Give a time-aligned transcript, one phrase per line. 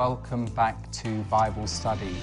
[0.00, 2.16] welcome back to Bible study.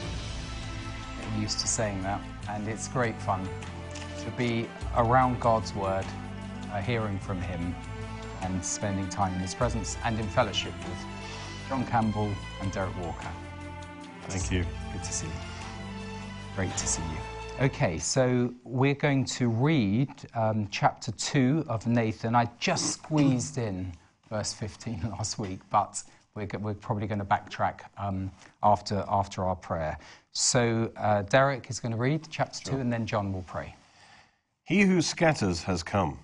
[1.21, 3.47] I'm used to saying that, and it's great fun
[4.23, 6.03] to be around God's Word,
[6.73, 7.75] uh, hearing from Him,
[8.41, 11.05] and spending time in His presence and in fellowship with
[11.69, 13.29] John Campbell and Derek Walker.
[14.23, 14.65] Thank you.
[14.91, 15.33] Good to see you.
[16.55, 17.63] Great to see you.
[17.63, 22.35] Okay, so we're going to read um, chapter 2 of Nahum.
[22.35, 23.93] I just squeezed in
[24.31, 26.01] verse 15 last week, but
[26.37, 28.31] we're, we're probably going to backtrack um,
[28.63, 29.97] after, after our prayer.
[30.31, 32.75] So uh, Derek is going to read chapter sure.
[32.75, 33.75] 2, and then John will pray.
[34.63, 36.19] He who scatters has come.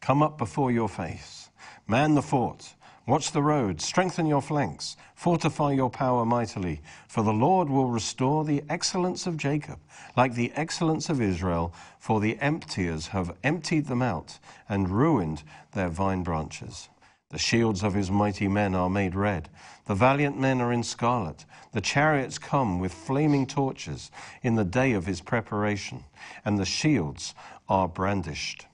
[0.00, 1.48] Come up before your face.
[1.86, 2.74] Man the fort.
[3.06, 8.46] Watch the road, strengthen your flanks, fortify your power mightily, for the Lord will restore
[8.46, 9.78] the excellence of Jacob,
[10.16, 14.38] like the excellence of Israel, for the emptiers have emptied them out
[14.70, 15.42] and ruined
[15.74, 16.88] their vine branches.
[17.34, 19.48] The shields of his mighty men are made red.
[19.86, 21.44] The valiant men are in scarlet.
[21.72, 24.12] The chariots come with flaming torches
[24.44, 26.04] in the day of his preparation,
[26.44, 27.34] and the shields
[27.68, 28.66] are brandished.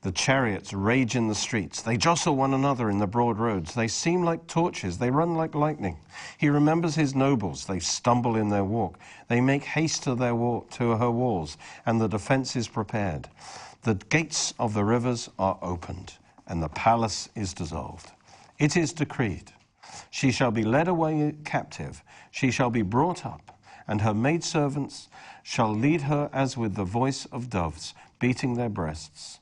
[0.00, 1.82] The chariots rage in the streets.
[1.82, 3.74] They jostle one another in the broad roads.
[3.74, 4.96] They seem like torches.
[4.96, 5.98] They run like lightning.
[6.38, 7.66] He remembers his nobles.
[7.66, 8.98] They stumble in their walk.
[9.28, 13.28] They make haste to, their walk, to her walls, and the defense is prepared.
[13.82, 16.14] The gates of the rivers are opened
[16.46, 18.12] and the palace is dissolved.
[18.58, 19.52] It is decreed
[20.10, 25.08] she shall be led away captive, she shall be brought up, and her maidservants
[25.42, 29.40] shall lead her as with the voice of doves, beating their breasts.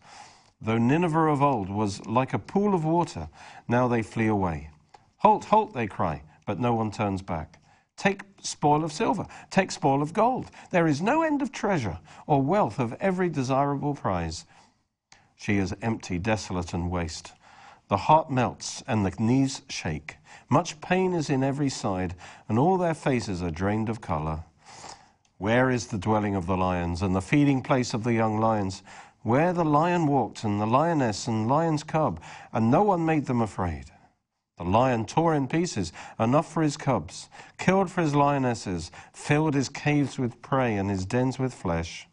[0.61, 3.29] Though Nineveh of old was like a pool of water,
[3.69, 4.71] now they flee away.
[5.19, 7.59] Halt, halt, they cry, but no one turns back.
[7.97, 10.51] Take spoil of silver, take spoil of gold.
[10.71, 14.45] There is no end of treasure or wealth of every desirable prize.
[15.43, 17.33] She is empty, desolate, and waste.
[17.89, 20.19] The heart melts and the knees shake.
[20.49, 22.15] Much pain is in every side,
[22.49, 24.45] and all their faces are drained of color.
[25.39, 28.85] Where is the dwelling of the lions and the feeding place of the young lions?
[29.23, 32.21] Where the lion walked, and the lioness and lion's cub,
[32.53, 33.87] and no one made them afraid.
[34.59, 37.29] The lion tore in pieces, enough for his cubs,
[37.59, 42.07] killed for his lionesses, filled his caves with prey and his dens with flesh.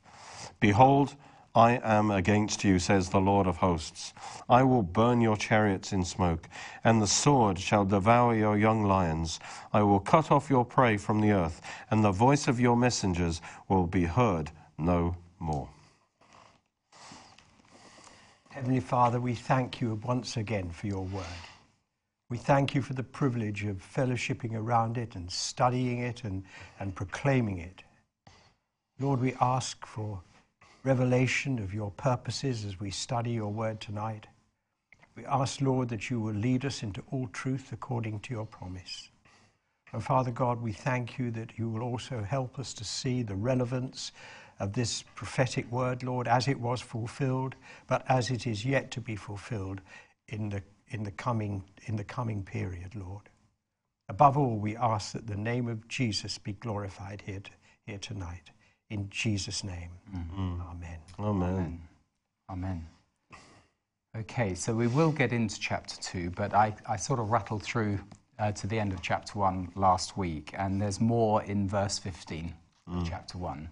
[0.60, 1.16] Behold,
[1.56, 4.14] I am against you, says the Lord of hosts.
[4.48, 6.48] I will burn your chariots in smoke,
[6.84, 9.40] and the sword shall devour your young lions.
[9.74, 13.42] I will cut off your prey from the earth, and the voice of your messengers
[13.68, 15.70] will be heard no more.
[18.50, 21.24] Heavenly Father, we thank you once again for your word.
[22.30, 26.44] We thank you for the privilege of fellowshipping around it and studying it and,
[26.80, 27.84] and proclaiming it.
[29.00, 30.22] Lord, we ask for
[30.84, 34.28] revelation of your purposes as we study your word tonight.
[35.16, 39.10] We ask, Lord, that you will lead us into all truth according to your promise.
[39.92, 43.36] And Father God, we thank you that you will also help us to see the
[43.36, 44.12] relevance
[44.60, 47.56] of this prophetic word, Lord, as it was fulfilled,
[47.88, 49.82] but as it is yet to be fulfilled
[50.28, 53.30] in the, in the, coming, in the coming period, Lord.
[54.10, 57.42] Above all, we ask that the name of Jesus be glorified here,
[57.86, 58.52] here tonight.
[58.90, 59.92] In Jesus' name.
[60.16, 60.62] Mm-hmm.
[60.72, 61.00] Amen.
[61.20, 61.82] Amen.
[62.50, 62.88] Amen.
[64.18, 68.00] Okay, so we will get into chapter 2, but I, I sort of rattled through
[68.40, 72.52] uh, to the end of chapter 1 last week, and there's more in verse 15
[72.90, 73.08] mm.
[73.08, 73.58] chapter 1.
[73.60, 73.68] Do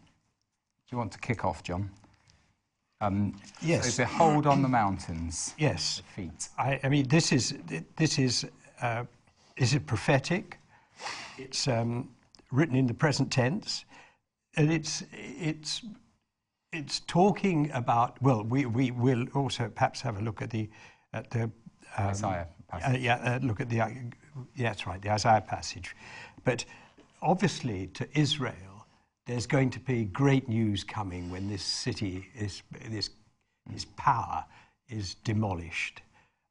[0.91, 1.89] you want to kick off, John?
[3.01, 3.95] Um, yes.
[3.95, 5.53] So behold on the mountains.
[5.59, 6.03] Yes.
[6.15, 6.49] The feet.
[6.57, 7.55] I, I mean, this is
[7.95, 8.45] this is
[8.81, 9.03] uh,
[9.55, 10.57] is it prophetic?
[11.37, 12.09] It's um,
[12.51, 13.85] written in the present tense
[14.57, 15.83] and it's it's
[16.73, 18.21] it's talking about.
[18.21, 20.69] Well, we we will also perhaps have a look at the
[21.13, 21.53] at the um,
[21.97, 22.95] Isaiah passage.
[22.95, 23.89] Uh, yeah, uh, look at the uh,
[24.55, 25.95] yeah, that's right, the Isaiah passage.
[26.43, 26.65] But
[27.21, 28.87] obviously, to Israel,
[29.27, 33.11] there's going to be great news coming when this city is this
[33.71, 34.43] this power
[34.89, 36.01] is demolished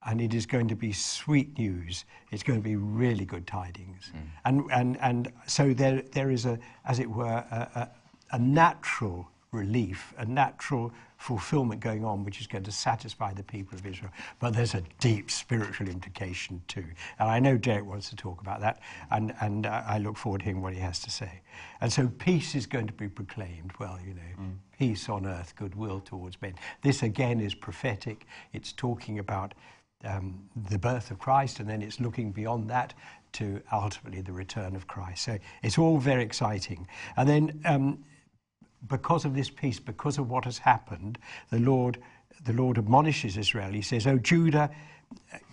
[0.06, 2.05] and it is going to be sweet news.
[2.31, 4.12] It's going to be really good tidings.
[4.14, 4.20] Mm.
[4.44, 7.91] And, and, and so there, there is, a, as it were, a, a,
[8.32, 13.76] a natural relief, a natural fulfillment going on, which is going to satisfy the people
[13.76, 14.12] of Israel.
[14.38, 16.85] But there's a deep spiritual implication too.
[17.19, 18.81] And I know Derek wants to talk about that,
[19.11, 21.41] and, and I look forward to hearing what he has to say.
[21.81, 23.73] And so peace is going to be proclaimed.
[23.79, 24.56] Well, you know, mm.
[24.79, 26.55] peace on earth, goodwill towards men.
[26.82, 28.26] This again is prophetic.
[28.53, 29.55] It's talking about
[30.04, 32.94] um, the birth of Christ, and then it's looking beyond that
[33.32, 35.25] to ultimately the return of Christ.
[35.25, 36.87] So it's all very exciting.
[37.16, 38.04] And then, um,
[38.88, 41.19] because of this peace, because of what has happened,
[41.50, 41.98] the Lord
[42.44, 43.72] the Lord admonishes Israel.
[43.72, 44.70] He says, "O Judah,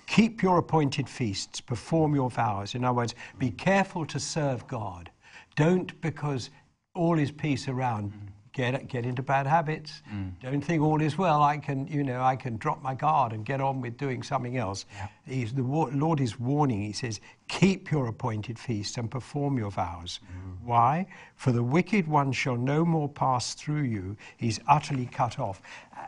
[0.05, 5.09] keep your appointed feasts, perform your vows." In other words, be careful to serve God.
[5.55, 6.49] Don't because
[6.93, 8.32] all is peace around.
[8.53, 10.03] Get, get into bad habits.
[10.13, 10.33] Mm.
[10.39, 11.41] Don't think all is well.
[11.41, 14.57] I can, you know, I can drop my guard and get on with doing something
[14.57, 14.85] else.
[15.25, 16.83] He's, the Lord is warning.
[16.83, 20.67] He says, "Keep your appointed feasts and perform your vows." Mm.
[20.67, 21.07] Why?
[21.35, 24.15] For the wicked one shall no more pass through you.
[24.37, 25.59] He's utterly cut off.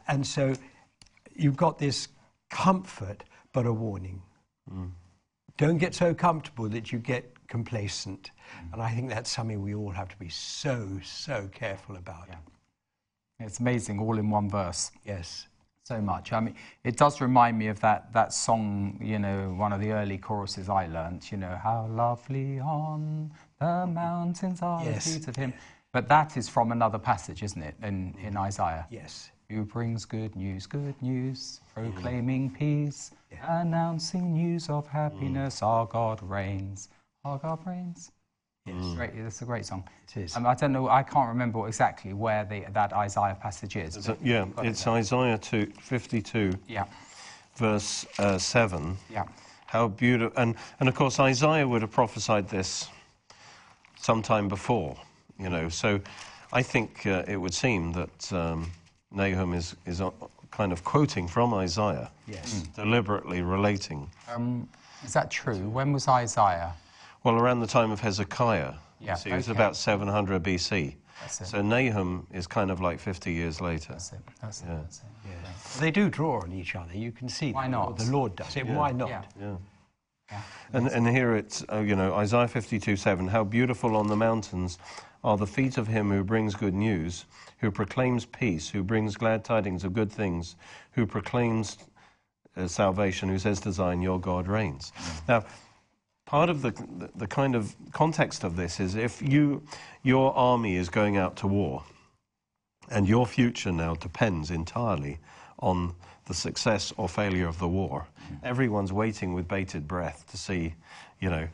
[0.08, 0.54] And so,
[1.36, 2.10] you've got this
[2.52, 4.22] comfort, but a warning.
[4.72, 4.92] Mm.
[5.58, 8.24] Don't get so comfortable that you get complacent.
[8.32, 8.74] Mm.
[8.74, 12.28] And I think that's something we all have to be so, so careful about.
[13.40, 14.92] It's amazing, all in one verse.
[15.06, 15.48] Yes.
[15.84, 16.34] So much.
[16.34, 19.92] I mean, it does remind me of that, that song, you know, one of the
[19.92, 25.06] early choruses I learnt, you know, how lovely on the mountains are Yes.
[25.06, 25.54] the feet of him.
[25.94, 28.48] But that is from another passage, isn't it, in, in mm.
[28.50, 28.86] Isaiah?
[28.90, 29.30] Yes.
[29.50, 33.12] Who brings good news, good news, proclaiming peace,
[33.48, 34.92] announcing news of mm.
[35.02, 35.62] happiness.
[35.62, 36.90] Our God reigns.
[37.26, 38.12] Our God reigns.
[38.68, 38.94] Yes.
[38.96, 39.88] Great, it's a great song.
[40.08, 40.38] It is.
[40.38, 43.96] Um, I don't know, I can't remember exactly where the, that Isaiah passage is.
[43.96, 44.88] So, but yeah, you've it it's.
[44.88, 46.86] Isaiah 2, 52, Yeah,
[47.58, 48.96] verse uh, 7.
[49.10, 49.26] yeah.
[49.68, 50.40] How beautiful.
[50.40, 52.88] And, and of course, Isaiah would have prophesied this
[54.00, 54.96] sometime before,
[55.40, 55.70] you know.
[55.70, 56.00] So
[56.54, 58.72] I think uh, it would seem that um,
[59.12, 60.12] Nahum is, is uh,
[60.52, 62.64] kind of quoting from Isaiah, Yes.
[62.76, 64.10] deliberately relating.
[64.34, 64.68] Um,
[65.04, 65.70] is that true?
[65.70, 66.74] When was Isaiah?
[67.26, 69.58] Well, around the time of Hezekiah, you Yeah, see, it was okay.
[69.58, 70.96] about 700 BC.
[71.20, 71.48] That's it.
[71.48, 73.94] So Nahum is kind of like 50 years later.
[73.94, 74.20] That's it.
[74.40, 74.68] That's it.
[74.68, 75.82] That's it.
[75.82, 76.96] They do draw on each other.
[76.96, 77.72] You can see Why that.
[77.72, 77.98] not?
[77.98, 78.68] The Lord does it.
[78.68, 79.10] Why not?
[79.10, 79.24] Yeah.
[79.40, 79.56] Yeah.
[80.32, 80.42] Yeah.
[80.74, 83.28] And, and here it's, uh, you know, Isaiah 52 7.
[83.28, 84.78] How beautiful on the mountains
[85.24, 87.26] are the feet of him who brings good news,
[87.58, 90.58] who proclaims peace, who brings glad tidings of good things,
[90.92, 91.80] who proclaims
[92.56, 94.92] uh, salvation, who says to Zion, Your God reigns.
[95.28, 95.44] Now,
[96.36, 96.74] part of the,
[97.16, 99.64] the, kind of context of this is if you,
[100.04, 101.82] your army is going out to war,
[102.92, 105.18] and your future now depends entirely
[105.60, 105.96] on
[106.26, 108.06] the success or failure of the war.
[108.44, 110.76] Everyone's waiting with bated breath to see,
[111.22, 111.48] you know,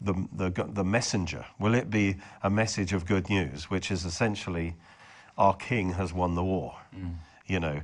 [0.00, 1.44] the, the, the messenger.
[1.58, 2.14] Will it be
[2.44, 4.76] a message of good news, which is essentially
[5.36, 6.76] our king has won the war?
[6.96, 7.14] Mm.
[7.48, 7.80] You know,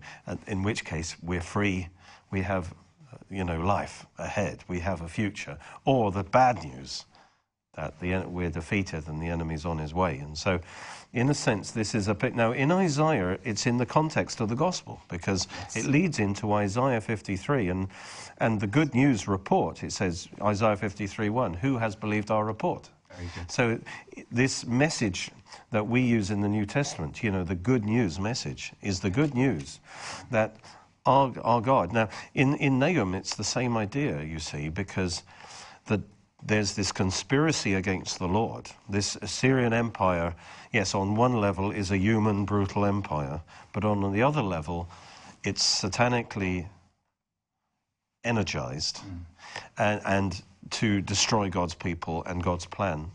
[0.47, 1.89] in which case we're free,
[2.31, 2.73] we have,
[3.31, 5.59] you know, life ahead, we have a future.
[5.85, 7.05] Or the bad news,
[7.79, 10.19] that the, we're defeated and the enemy's on his way.
[10.19, 10.61] And so,
[11.13, 12.35] in a sense, this is a bit.
[12.35, 15.47] Now, in Isaiah, it's in the context of the gospel because
[15.77, 17.69] it leads into Isaiah 53.
[17.69, 17.89] And,
[18.39, 22.91] and the good news report, it says, Isaiah 53 1, who has believed our report?
[23.49, 23.79] So,
[24.31, 25.31] this message
[25.71, 29.11] that we use in the New Testament, you know, the good news message, is the
[29.11, 29.81] good news
[30.31, 30.57] that
[31.09, 31.93] our, our God.
[31.93, 35.23] Now, in, in Nahum, it's the same idea, you see, because
[35.87, 36.03] the,
[36.45, 38.71] there's this conspiracy against the Lord.
[38.91, 40.35] This Assyrian Empire,
[40.71, 43.41] yes, on one level is a human, brutal empire,
[43.73, 44.87] but on the other level,
[45.45, 46.69] it's satanically
[48.25, 49.21] energized mm.
[49.79, 53.11] and, and to destroy God's people and God's plan.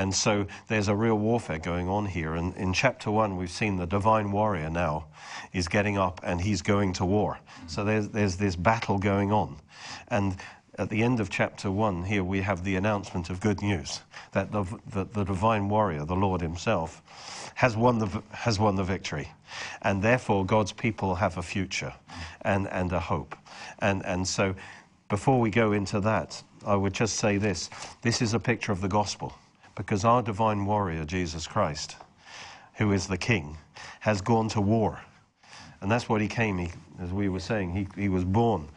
[0.00, 2.34] And so there's a real warfare going on here.
[2.34, 5.04] And in chapter one, we've seen the divine warrior now
[5.52, 7.38] is getting up and he's going to war.
[7.66, 9.56] So there's, there's this battle going on.
[10.08, 10.36] And
[10.78, 14.00] at the end of chapter one, here we have the announcement of good news
[14.32, 17.02] that the, the, the divine warrior, the Lord himself,
[17.56, 19.30] has won the, has won the victory.
[19.82, 21.92] And therefore, God's people have a future
[22.40, 23.36] and, and a hope.
[23.80, 24.54] And, and so,
[25.10, 27.68] before we go into that, I would just say this
[28.00, 29.34] this is a picture of the gospel
[29.74, 31.96] because our divine warrior, Jesus Christ,
[32.74, 33.56] who is the king,
[34.00, 35.00] has gone to war.
[35.80, 38.68] And that's what he came, he, as we were saying, he, he was born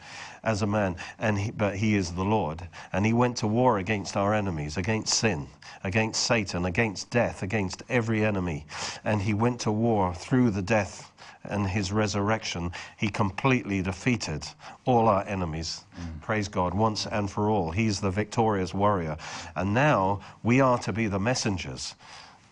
[0.42, 2.66] as a man, and he, but he is the Lord.
[2.92, 5.48] And he went to war against our enemies, against sin,
[5.82, 8.66] against Satan, against death, against every enemy.
[9.04, 11.10] And he went to war through the death
[11.44, 12.72] and his resurrection.
[12.96, 14.46] He completely defeated
[14.84, 15.84] all our enemies.
[15.98, 16.20] Mm.
[16.22, 17.70] Praise God, once and for all.
[17.70, 19.16] He's the victorious warrior.
[19.56, 21.94] And now we are to be the messengers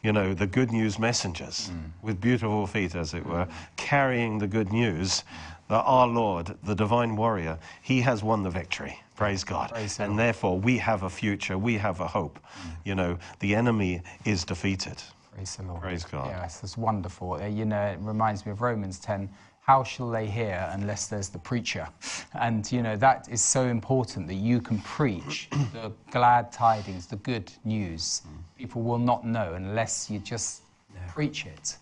[0.02, 1.90] you know, the good news messengers mm.
[2.02, 3.46] with beautiful feet, as it were,
[3.76, 5.22] carrying the good news
[5.68, 8.98] that our Lord, the divine warrior, he has won the victory.
[9.16, 9.70] Praise God.
[9.70, 12.38] Praise and therefore, we have a future, we have a hope.
[12.38, 12.70] Mm.
[12.84, 15.00] You know, the enemy is defeated.
[15.34, 15.80] Praise the Lord.
[15.80, 16.28] Praise God.
[16.28, 17.34] Yes, it's wonderful.
[17.34, 19.28] Uh, You know, it reminds me of Romans 10.
[19.60, 21.88] How shall they hear unless there's the preacher?
[22.34, 27.16] And, you know, that is so important that you can preach the glad tidings, the
[27.16, 28.22] good news.
[28.56, 30.62] People will not know unless you just
[31.08, 31.76] preach it.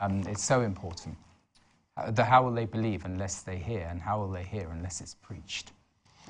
[0.00, 1.16] Um, it's so important.
[2.10, 5.14] The how will they believe unless they hear, and how will they hear unless it's
[5.14, 5.70] preached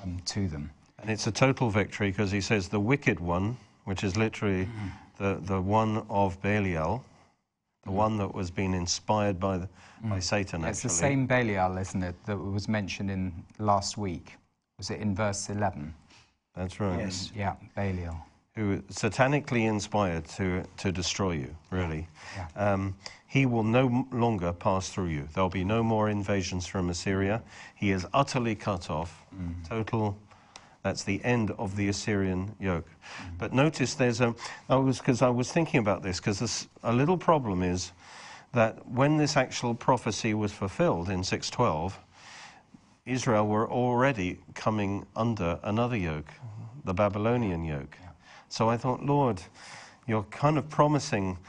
[0.03, 0.69] um, to them?
[0.99, 4.67] And it's a total victory because he says the wicked one, which is literally
[5.17, 7.03] the, the one of Belial,
[7.83, 7.95] the mm.
[7.95, 9.69] one that was being inspired by, the,
[10.03, 10.23] by mm.
[10.23, 10.69] Satan, Actually.
[10.69, 14.33] It's the same Belial, isn't it, that was mentioned in last week?
[14.77, 15.93] Was it in verse 11?
[16.55, 16.99] That's right.
[16.99, 17.31] Yes.
[17.35, 18.17] Yeah, Belial.
[18.55, 22.07] Who satanically inspired to, to destroy you, really.
[22.55, 22.95] Um,
[23.27, 25.27] he will no longer pass through you.
[25.33, 27.41] There'll be no more invasions from Assyria.
[27.75, 29.25] He is utterly cut off.
[29.35, 29.67] Mm.
[29.67, 30.17] Total.
[30.85, 32.87] That's the end of the Assyrian yoke.
[33.39, 34.35] But notice there's a.
[34.69, 37.91] I was because I was thinking about this because a little problem is
[38.53, 41.99] that when this actual prophecy was fulfilled in 612,
[43.07, 46.31] Israel were already coming under another yoke,
[46.83, 47.97] the Babylonian yoke.
[48.49, 49.41] So I thought, Lord,
[50.05, 51.39] you're kind of promising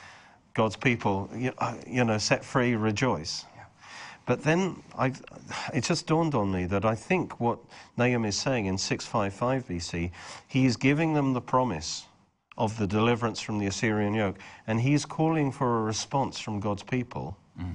[0.54, 3.44] God's people, you, uh, you know, set free, rejoice.
[4.26, 5.12] But then I,
[5.72, 7.58] it just dawned on me that I think what
[7.96, 10.10] Nahum is saying in 655 BC,
[10.48, 12.06] he is giving them the promise
[12.58, 16.82] of the deliverance from the Assyrian yoke, and he's calling for a response from God's
[16.82, 17.36] people.
[17.60, 17.74] Mm.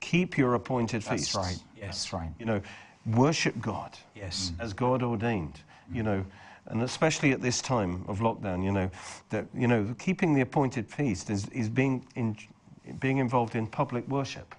[0.00, 1.34] Keep your appointed That's feasts.
[1.34, 1.58] right.
[1.76, 1.84] Yes.
[1.86, 2.30] That's right.
[2.38, 2.60] You know,
[3.06, 4.52] worship God Yes.
[4.56, 4.64] Mm.
[4.64, 5.60] as God ordained.
[5.92, 5.96] Mm.
[5.96, 6.24] You know,
[6.66, 8.90] and especially at this time of lockdown, you know,
[9.30, 12.36] that you know, keeping the appointed feast is, is being in,
[12.98, 14.54] being involved in public worship.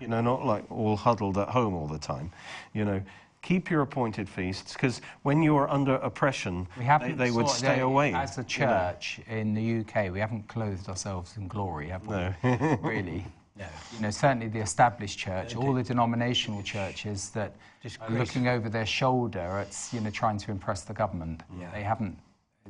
[0.00, 0.04] Yeah.
[0.04, 2.30] You know, not like all huddled at home all the time.
[2.72, 3.02] You know,
[3.42, 7.80] keep your appointed feasts because when you are under oppression, they, they would stay they-
[7.80, 8.12] away.
[8.12, 8.48] As a you know.
[8.48, 12.14] church in the UK, we haven't clothed ourselves in glory, have we?
[12.16, 12.78] No.
[12.82, 13.24] really.
[13.58, 13.66] No.
[13.96, 17.56] You know, certainly the established church, all the denominational churches that
[18.00, 21.42] are looking over their shoulder at, you know, trying to impress the government.
[21.58, 21.68] Yeah.
[21.72, 22.16] They haven't,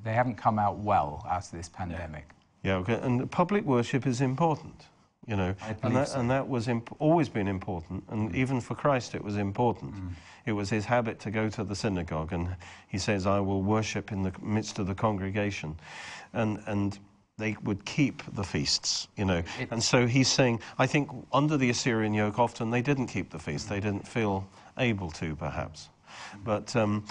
[0.02, 2.30] they haven't come out well out of this pandemic.
[2.62, 2.94] Yeah, okay.
[3.02, 4.87] and public worship is important,
[5.28, 6.18] you know, and that, so.
[6.20, 8.35] and that was imp- always been important, and Mm.
[8.35, 9.94] even for Christ it was important.
[10.47, 12.56] It was his habit to go to the synagogue, and
[12.88, 15.76] he says, "I will worship in the midst of the congregation,"
[16.32, 16.99] and and
[17.37, 19.42] they would keep the feasts, you know.
[19.61, 23.30] It- and so he's saying, I think under the Assyrian yoke, often they didn't keep
[23.30, 25.90] the feast; they didn't feel able to, perhaps,
[26.42, 26.75] but.
[26.75, 27.04] Um,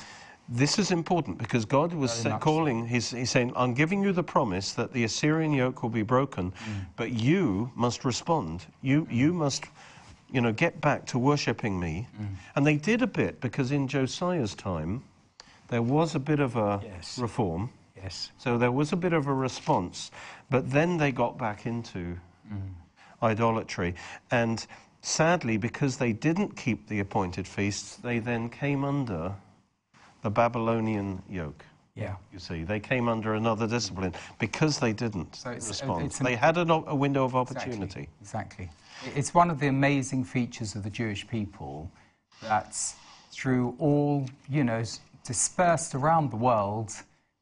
[0.49, 4.73] this is important because God was calling, he's, he's saying, I'm giving you the promise
[4.73, 6.85] that the Assyrian yoke will be broken, Mm.
[6.95, 8.65] but you must respond.
[8.81, 9.65] You, you must,
[10.31, 12.07] you know, get back to worshipping me.
[12.19, 12.27] Mm.
[12.55, 15.03] And they did a bit because in Josiah's time,
[15.67, 17.19] there was a bit of a Yes.
[17.19, 17.69] reform.
[18.01, 18.31] Yes.
[18.37, 20.11] So there was a bit of a response,
[20.49, 22.17] but then they got back into
[23.21, 23.95] idolatry.
[24.31, 24.65] And
[25.01, 29.33] sadly, because they didn't keep the appointed feasts, they then came under
[30.21, 31.63] the Babylonian yoke.
[31.95, 32.15] Yeah.
[32.31, 36.05] You see, they came under another discipline because they didn't So it's- uh, respond.
[36.05, 38.07] it's an- they had a, a window of opportunity.
[38.21, 38.69] Exactly.
[39.15, 41.89] It's one of the amazing features of the Jewish people
[42.41, 42.77] that
[43.31, 44.83] through all, you know,
[45.25, 46.91] dispersed around the world,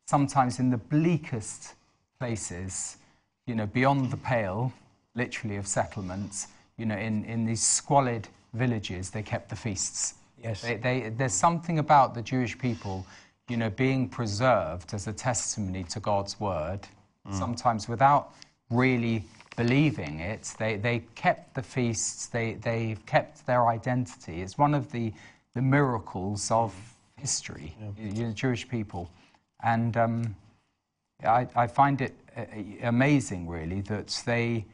[0.07, 1.73] sometimes in the bleakest
[2.19, 2.97] places,
[3.45, 4.71] you know, beyond the pale,
[5.15, 10.15] literally, of settlements, you know, in, in these squalid villages, they kept the feasts.
[10.45, 10.61] Yes.
[10.61, 13.05] They, they, there's something about the Jewish people,
[13.49, 16.81] you know, being preserved as a testimony to God's word,
[17.31, 18.33] sometimes without
[18.69, 19.23] really
[19.57, 20.53] believing it.
[20.59, 24.41] They, they kept the feasts, they, they've kept their identity.
[24.41, 25.11] It's one of the,
[25.55, 26.75] the miracles of
[27.17, 29.09] history, you you know, Jewish people.
[29.63, 30.35] And um,
[31.23, 32.43] I, I find it uh,
[32.83, 34.65] amazing, really, that they,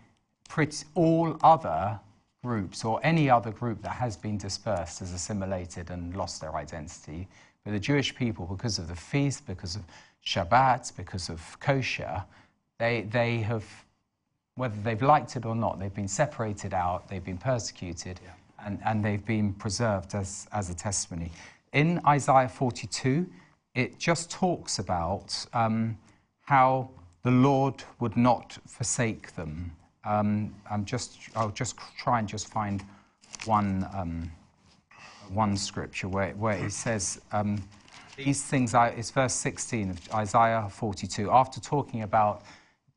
[0.49, 1.99] pretty, all other
[2.43, 7.27] groups or any other group that has been dispersed has assimilated and lost their identity.
[7.63, 9.83] But the Jewish people, because of the feast, because of
[10.25, 12.23] Shabbat, because of kosher,
[12.79, 13.65] they, they have,
[14.55, 18.19] whether they've liked it or not, they've been separated out, they've been persecuted,
[18.65, 21.31] and, and they've been preserved as, as a testimony.
[21.73, 23.27] In Isaiah 42,
[23.75, 25.97] it just talks about um,
[26.41, 26.89] how
[27.23, 29.71] the Lord would not forsake them.
[30.03, 32.83] Um, I'm just, I'll just try and just find
[33.45, 34.31] one, um,
[35.29, 37.61] one scripture where, where it says, um,
[38.17, 42.43] these things, are, it's verse 16 of Isaiah 42, after talking about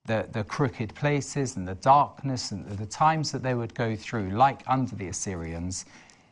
[0.06, 4.30] the, the crooked places and the darkness and the times that they would go through,
[4.30, 5.86] like under the Assyrians,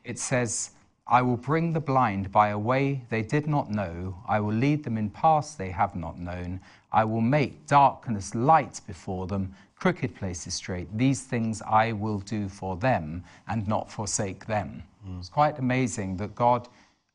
[0.04, 0.70] it says,
[1.06, 4.16] I will bring the blind by a way they did not know.
[4.28, 6.60] I will lead them in paths they have not known.
[6.92, 10.86] I will make darkness light before them, crooked places straight.
[10.96, 14.84] These things I will do for them and not forsake them.
[15.18, 16.68] It's quite amazing that God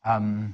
[0.04, 0.52] um,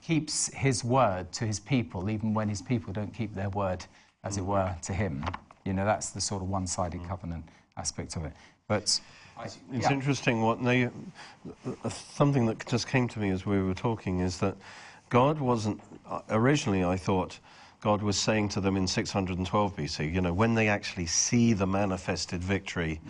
[0.00, 3.84] keeps his word to his people, even when his people don't keep their word,
[4.22, 5.24] as it were, to him.
[5.64, 7.44] You know, that's the sort of one sided covenant
[7.76, 8.32] aspect of it.
[8.68, 9.00] But
[9.72, 9.92] It's yeah.
[9.92, 14.38] interesting what they, uh, something that just came to me as we were talking is
[14.38, 14.56] that
[15.10, 17.40] God wasn't, uh, originally I thought
[17.80, 21.66] God was saying to them in 612 BC, you know, when they actually see the
[21.66, 23.00] manifested victory,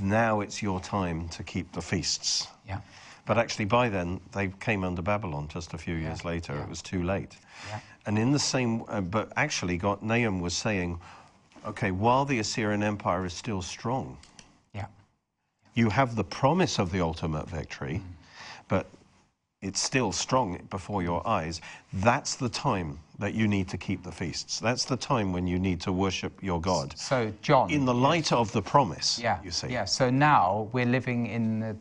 [0.00, 2.46] now it's your time to keep the feasts.
[2.66, 2.80] Yeah.
[3.26, 6.54] But actually, by then, they came under Babylon just a few years later.
[6.60, 7.36] It was too late.
[7.70, 7.80] Yeah.
[8.06, 11.00] And in the same, uh, but actually, God, Nahum was saying,
[11.66, 14.16] okay, while the Assyrian Empire is still strong,
[14.74, 14.86] Yeah.
[15.74, 18.02] you have the promise of the ultimate victory,
[18.68, 18.86] but
[19.62, 21.62] it's still strong before your eyes.
[21.94, 24.58] That's the time that you need to keep the feasts.
[24.58, 26.98] That's the time when you need to worship your God.
[26.98, 27.70] So, John.
[27.70, 29.38] In the light of the promise, yeah.
[29.44, 29.68] you see.
[29.68, 29.84] Yeah.
[29.84, 31.76] So now we're living in the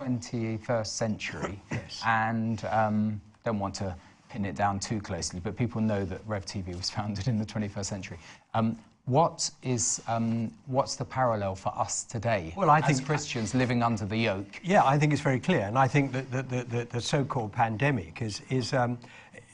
[0.00, 1.60] 21st century.
[2.06, 3.94] And um, don't want to
[4.28, 7.46] pin it down too closely, but people know that Rev TV was founded in the
[7.46, 8.18] 21st century.
[8.52, 13.54] Um, what is um, what's the parallel for us today Well, I as think- Christians
[13.54, 14.60] living under the yoke?
[14.62, 17.52] Yeah, I think it's very clear, and I think that the, the, the, the so-called
[17.52, 18.98] pandemic is, is, um,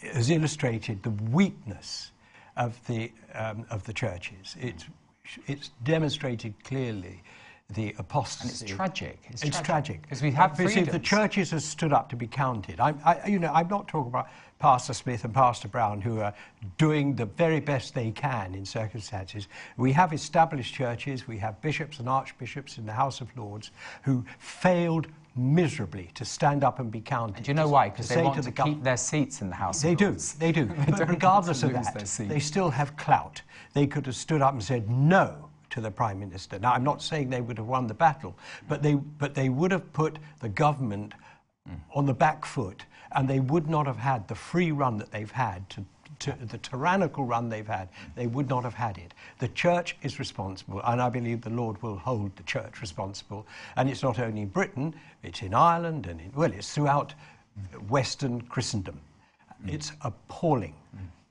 [0.02, 2.12] has illustrated the weakness
[2.57, 4.57] of the, um, of the churches.
[4.61, 4.85] It's,
[5.47, 7.23] it's demonstrated clearly
[7.75, 8.64] the apostasy.
[8.64, 9.19] And it's tragic.
[9.28, 12.16] It's It's, tragic, tragic 'cause we have Obviously, if the churches have stood up to
[12.16, 12.80] be counted.
[12.80, 14.28] I'm, I, you know, I'm not talking about
[14.59, 16.35] Pastor Smith and Pastor Brown who are
[16.78, 19.49] doing the very best they can in circumstances.
[19.76, 21.28] We have established churches.
[21.28, 23.71] We have bishops and archbishops in the House of Lords
[24.02, 25.07] who failed
[25.41, 27.43] miserably to stand up and be counted.
[27.43, 27.89] Do you know why?
[27.89, 29.83] Because they want to, the gov- keep their seats in the House.
[29.83, 30.67] they do, they do.
[30.67, 31.95] don't but regardless of that,
[32.29, 33.43] they still have clout.
[33.73, 36.59] They could have stood up and said no to the prime minister.
[36.59, 38.37] Now, I'm not saying they would have won the battle,
[38.69, 41.15] but they, but they would have put the government
[41.95, 45.31] on the back foot, and they would not have had the free run that they've
[45.31, 45.85] had to.
[46.21, 49.15] To the tyrannical run they've had, they would not have had it.
[49.39, 53.47] The church is responsible, and I believe the Lord will hold the church responsible.
[53.76, 57.15] And it's not only in Britain, it's in Ireland, and in, well, it's throughout
[57.89, 59.00] Western Christendom.
[59.67, 60.75] It's appalling,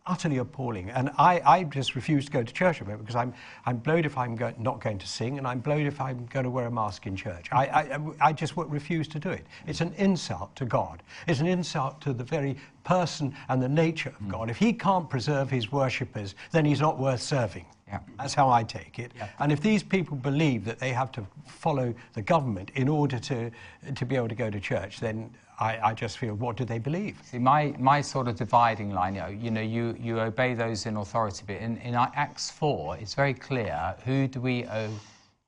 [0.10, 0.90] utterly appalling.
[0.90, 3.34] And I, I just refuse to go to church about it because I'm,
[3.66, 6.44] I'm blowed if I'm go- not going to sing, and I'm blowed if I'm going
[6.44, 7.48] to wear a mask in church.
[7.52, 9.46] I, I, I just w- refuse to do it.
[9.68, 11.04] It's an insult to God.
[11.28, 14.30] It's an insult to the very person and the nature of hmm.
[14.30, 14.50] God.
[14.50, 17.66] If He can't preserve His worshippers, then He's not worth serving.
[17.88, 18.00] Yeah.
[18.18, 19.12] That's how I take it.
[19.40, 23.50] And if these people believe that they have to follow the government in order to,
[23.96, 26.80] to be able to go to church, then I, I just feel, what do they
[26.80, 27.18] believe?
[27.24, 30.86] See, my, my sort of dividing line, you know, you, know, you, you obey those
[30.86, 34.90] in authority, but in, in Acts 4, it's very clear who do we owe.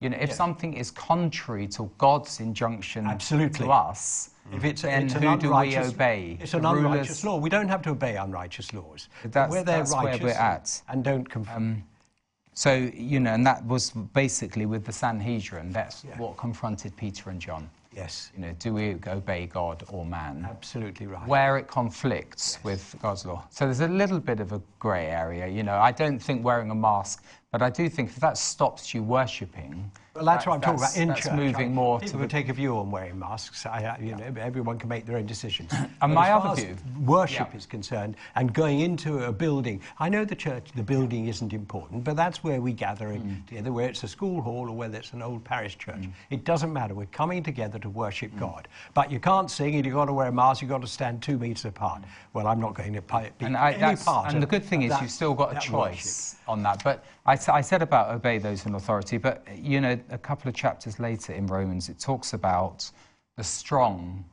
[0.02, 3.66] You know, if something is contrary to God's injunction Absolutely.
[3.66, 6.38] to us, If it's, then it's who do we obey?
[6.42, 7.38] It's The an unrighteous rulers- law.
[7.38, 9.08] We don't have to obey unrighteous laws.
[9.24, 10.82] That's- where they're that's where we're at.
[10.90, 11.56] and don't conform.
[11.58, 11.84] Um,
[12.54, 15.72] so, you know, and that was basically with the Sanhedrin.
[15.72, 17.70] That's what confronted Peter and John.
[17.96, 20.48] Yes, You know, do we obey God or man?
[20.50, 21.28] absolutely right.
[21.28, 23.44] where it conflicts with God's law.
[23.50, 25.48] So there's a little bit of a grey area.
[25.48, 28.94] You know, I don't think wearing a mask, but I do think if that stops
[28.94, 31.32] you worshipping, Well, that's that- what I'm talking about in that's church.
[31.34, 33.66] moving I- more people to the take a view on wearing masks.
[33.66, 35.72] I, you know, everyone can make their own decisions.
[36.02, 37.58] But my as other far as view- worship Yeah.
[37.58, 42.04] is concerned, and going into a building, I know the church, the building isn't important,
[42.04, 43.46] but that's where we gather Mm.
[43.48, 46.10] together, whether it's a school hall or whether it's an old parish church.
[46.30, 46.94] It doesn't matter.
[46.94, 47.94] We're coming together to Mm.
[47.94, 48.68] worship God.
[48.94, 50.62] But you can't sing, and you've got to wear a mask.
[50.62, 52.02] You've got to stand two meters apart.
[52.34, 54.34] Well, I'm not going to be and, I, any part.
[54.34, 56.84] and the good thing is that- you've still got a choice on that.
[56.84, 60.56] But I, I said about obey those in authority, but you know, a couple of
[60.56, 62.90] chapters later in Romans, it talks about
[63.38, 64.26] the strong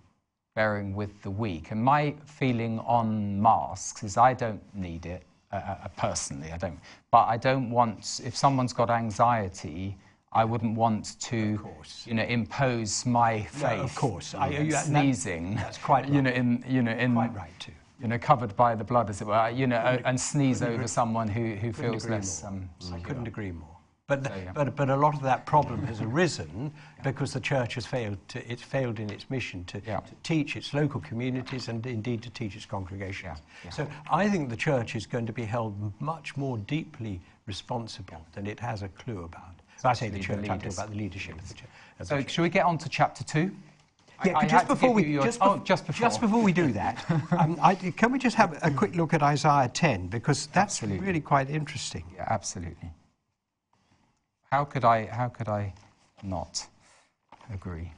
[0.54, 1.70] bearing with the weak.
[1.70, 6.50] And my feeling on masks is I don't need it uh, uh, personally.
[6.52, 6.78] I don't.
[7.11, 9.96] But I don't want if someone's got anxiety.
[10.33, 11.59] I wouldn't want to,
[12.04, 13.81] you know, impose my faith.
[13.81, 14.35] of course.
[14.35, 15.54] I- you that- sneezing.
[15.54, 17.72] that's quite You know, in you know, in Quite right, too.
[18.00, 21.28] you know, covered by the blood, as it were, you know, and sneeze over someone
[21.28, 22.44] who, who Couldn't feels less.
[22.44, 23.78] Um, I couldn't agree more.
[24.09, 24.53] But, the- yeah.
[24.55, 26.73] but, but a lot of that problem has arisen
[27.05, 30.01] because the church has failed, to, it's failed in its mission to, Yeah.
[30.01, 33.38] to teach its local communities and indeed to teach its congregations.
[33.38, 33.71] Yeah, yeah.
[33.71, 38.47] So I think the church is going to be held much more deeply responsible than
[38.47, 39.44] it has a clue about.
[39.85, 41.68] I say the church, the I'm talking about the leadership of the church.
[41.92, 42.31] of the so, church.
[42.33, 43.55] should we get on to chapter two?
[44.25, 46.01] Yeah, I just before we your- just, oh, just before.
[46.09, 47.05] just before we do that,
[47.38, 51.07] um, I, can we just have a quick look at Isaiah 10 because that's Absolutely.
[51.07, 52.03] really quite interesting.
[52.16, 52.90] Yeah, absolutely.
[54.51, 55.07] How could I?
[55.07, 55.73] How could I
[56.23, 56.67] not
[57.53, 57.93] agree?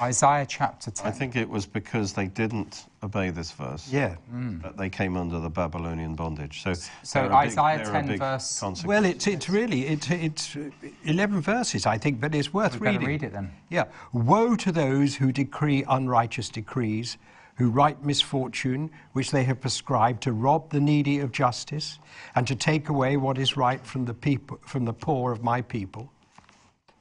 [0.00, 1.06] Isaiah chapter 10.
[1.06, 4.16] I think it was because they didn't obey this verse Yeah.
[4.62, 6.62] that they came under the Babylonian bondage.
[6.62, 6.88] So, So
[7.20, 10.70] they're big- Isaiah 10 verse- Well, it's, it's really, it's, it's uh,
[11.04, 13.06] 11 verses, I think, but it's worth We better reading.
[13.08, 13.52] read it then.
[13.68, 13.84] Yeah.
[14.12, 17.16] Woe to those who decree unrighteous decrees,
[17.56, 21.98] who write misfortune, which they have prescribed, to rob the needy of justice,
[22.34, 25.62] and to take away what is right from the, people, from the poor of my
[25.62, 26.10] people,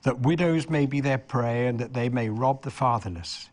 [0.03, 3.49] that widows may be their prey, and that they may rob the fatherless.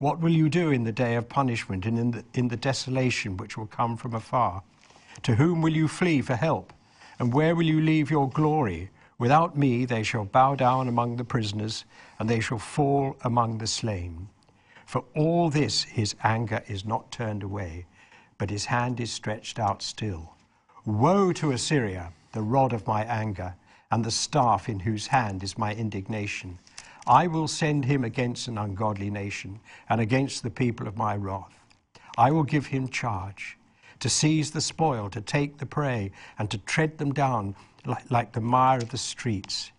[0.00, 3.36] What will you do in the day of punishment and in the, in the desolation
[3.36, 4.62] which will come from afar?
[5.24, 6.72] To whom will you flee for help?
[7.18, 8.90] And where will you leave your glory?
[9.18, 11.84] Without me they shall bow down among the prisoners,
[12.20, 14.28] and they shall fall among the slain.
[14.88, 17.84] For all this his anger is not turned away,
[18.38, 20.34] but his hand is stretched out still.
[20.86, 23.54] Woe to Assyria, the rod of my anger,
[23.90, 26.58] and the staff in whose hand is my indignation.
[27.06, 31.60] I will send him against an ungodly nation, and against the people of my wrath.
[32.16, 33.58] I will give him charge
[34.00, 38.32] to seize the spoil, to take the prey, and to tread them down like, like
[38.32, 39.70] the mire of the streets.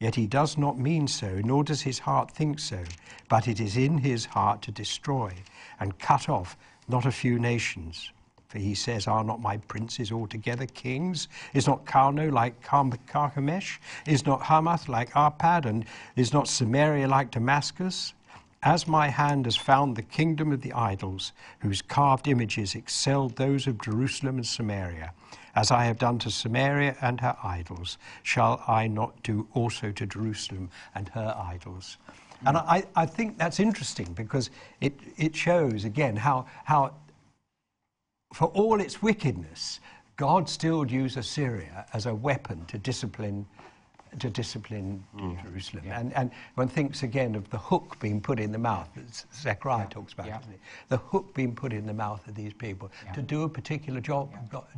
[0.00, 2.82] Yet he does not mean so, nor does his heart think so,
[3.28, 5.32] but it is in his heart to destroy
[5.78, 6.56] and cut off
[6.88, 8.10] not a few nations.
[8.48, 11.28] For he says, Are not my princes altogether kings?
[11.54, 13.80] Is not Calno like Car- Carchemish?
[14.06, 15.64] Is not Hamath like Arpad?
[15.64, 15.84] And
[16.16, 18.14] is not Samaria like Damascus?
[18.64, 23.66] As my hand has found the kingdom of the idols, whose carved images excelled those
[23.66, 25.12] of Jerusalem and Samaria,
[25.54, 30.06] as I have done to Samaria and her idols, shall I not do also to
[30.06, 31.98] Jerusalem and her idols?
[32.46, 34.48] And I, I think that's interesting because
[34.80, 36.94] it, it shows again how, how,
[38.32, 39.80] for all its wickedness,
[40.16, 43.44] God still used Assyria as a weapon to discipline
[44.18, 45.42] to discipline mm.
[45.42, 45.84] Jerusalem.
[45.90, 49.88] And, and one thinks again of the hook being put in the mouth, that Zechariah
[49.88, 50.40] talks about, Yeah.
[50.88, 54.30] The hook being put in the mouth of these people to do a particular job,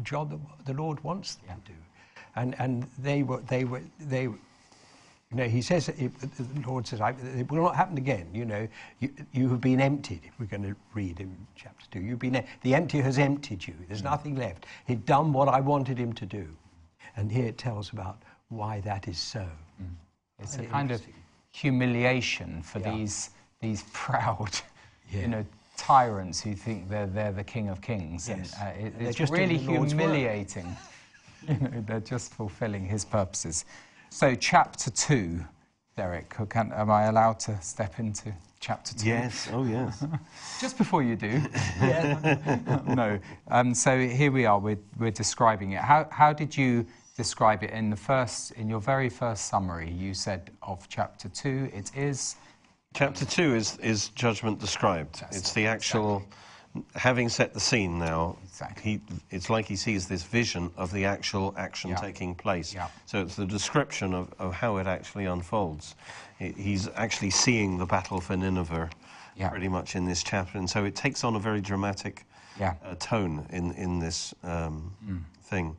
[0.03, 1.79] job that the Lord wants them to do.
[2.37, 4.39] And, and they were, they were, they were,
[5.31, 8.29] you know, he says, it, the Lord says, I, it will not happen again.
[8.33, 8.69] You know,
[9.01, 10.31] you, you have been emptied.
[10.39, 12.01] We're going to read in chapter 2.
[12.01, 13.75] You've been, the empty has emptied you.
[13.89, 14.05] There's mm.
[14.05, 14.67] nothing left.
[14.87, 16.47] He'd done what I wanted him to do.
[17.17, 19.47] And here it tells about why that is so.
[20.39, 21.01] It's a kind of
[21.53, 22.93] humiliation for Yeah.
[22.95, 23.31] these,
[23.61, 24.51] these proud,
[25.11, 25.21] Yeah.
[25.23, 25.45] you know,
[25.77, 28.29] tyrants who think they're, they're the king of kings.
[28.29, 28.55] Yes.
[28.61, 30.03] And, uh, it- it's just really the Lord's work.
[30.03, 30.77] humiliating.
[31.49, 33.65] you know, they're just fulfilling his purposes.
[34.11, 35.41] So, chapter 2,
[35.97, 39.07] Derek, can, am I allowed to step into chapter 2?
[39.07, 40.05] Yes, oh yes.
[40.61, 41.41] Just before you do.
[42.87, 43.19] no.
[43.49, 44.59] Um, so here we are.
[44.59, 45.81] We're, we're describing it.
[45.81, 46.87] How, how did you
[47.21, 49.91] describe it in the first, in your very first summary?
[49.91, 52.37] You said of chapter two, it is.
[52.95, 55.21] Chapter 2 is, is judgment described.
[55.21, 56.25] That's it's it, the actual,
[56.95, 58.83] having set the scene now, Exactly.
[58.93, 59.01] he,
[59.31, 61.97] it's like he sees this vision of the actual action Yeah.
[61.97, 62.73] taking place.
[62.73, 62.89] Yeah.
[63.05, 65.95] So it's the description of, of how it actually unfolds.
[66.39, 68.89] He's actually seeing the battle for Nineveh
[69.37, 69.51] Yeah.
[69.51, 70.57] pretty much in this chapter.
[70.57, 72.25] And so it takes on a very dramatic
[72.59, 72.77] Yeah.
[72.83, 74.91] uh, tone in, in this um,
[75.43, 75.77] thing.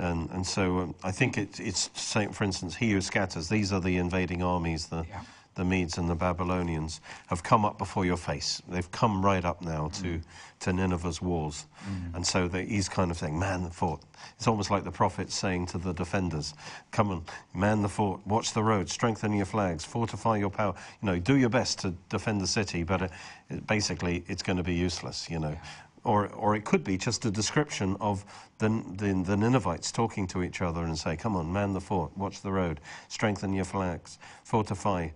[0.00, 3.70] And, and so um, I think it, it's saying, for instance, he who scatters, these
[3.72, 5.20] are the invading armies, the, Yeah.
[5.56, 8.62] the Medes and the Babylonians, have come up before your face.
[8.66, 10.22] They've come right up now to, mm.
[10.60, 11.66] to Nineveh's walls.
[11.84, 12.14] Mm.
[12.16, 14.00] And so they, he's kind of saying, man the fort.
[14.36, 16.54] It's almost like the prophet saying to the defenders,
[16.92, 20.74] come on, man the fort, watch the road, strengthen your flags, fortify your power.
[21.02, 24.62] You know, do your best to defend the city, but it, basically it's going to
[24.62, 25.56] be useless, you know.
[26.02, 28.24] Or, or it could be just a description of
[28.58, 32.16] the, the, the Ninevites talking to each other and say, Come on, man the fort,
[32.16, 35.08] watch the road, strengthen your flags, fortify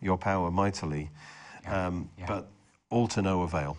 [0.00, 1.10] your power mightily.
[1.66, 2.26] Um, yeah.
[2.26, 2.48] But
[2.90, 3.78] all to no avail,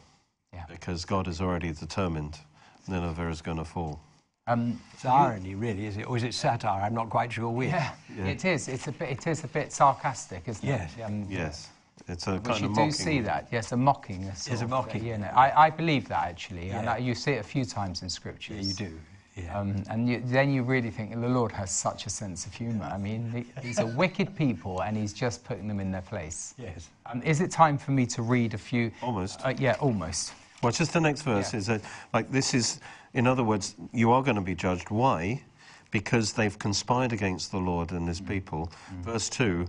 [0.54, 0.66] Yeah.
[0.68, 2.40] because God has already determined
[2.88, 4.00] Nineveh is going to fall.
[4.48, 6.04] Um, It's irony, really, is it?
[6.10, 6.82] Or is it satire?
[6.82, 7.70] I'm not quite sure which.
[7.70, 7.92] yeah,
[8.26, 8.68] it is.
[8.70, 9.10] It's a bit.
[9.10, 10.94] It is a bit sarcastic, isn't Yes.
[10.98, 11.02] it?
[11.04, 11.70] Um, Yes,
[12.08, 14.26] it's a Which kind you of do see that, yes, a mocking.
[14.26, 15.06] a It's a of, mocking.
[15.06, 16.94] You know, I, I believe that actually, and Yeah.
[16.94, 18.80] that you see it a few times in scriptures.
[18.80, 19.00] Yeah, you do.
[19.36, 19.60] Yeah.
[19.60, 22.86] Um, and you, then you really think the Lord has such a sense of humour.
[22.92, 26.56] I mean, he- these are wicked people, and He's just putting them in their place.
[26.58, 26.90] yes.
[27.06, 28.92] Um, is it time for me to read a few?
[29.04, 29.42] Almost.
[29.46, 30.34] Uh, yeah, almost.
[30.64, 31.60] Well, just the next verse Yeah.
[31.60, 31.82] is that,
[32.14, 32.80] like, this is,
[33.14, 34.90] in other words, you are going to be judged.
[34.90, 35.44] Why?
[35.92, 38.72] Because they've conspired against the Lord and his people.
[39.04, 39.68] Verse 2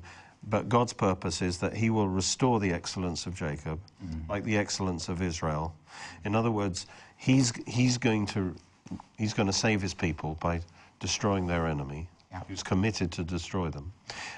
[0.49, 4.29] But God's purpose is that he will restore the excellence of Jacob, mm.
[4.29, 5.75] like the excellence of Israel.
[6.25, 8.55] In other words, he's, he's, going to,
[9.19, 10.61] he's going to save his people by
[11.01, 12.09] destroying their enemy.
[12.31, 12.43] Yeah.
[12.47, 13.91] who's committed to destroy them.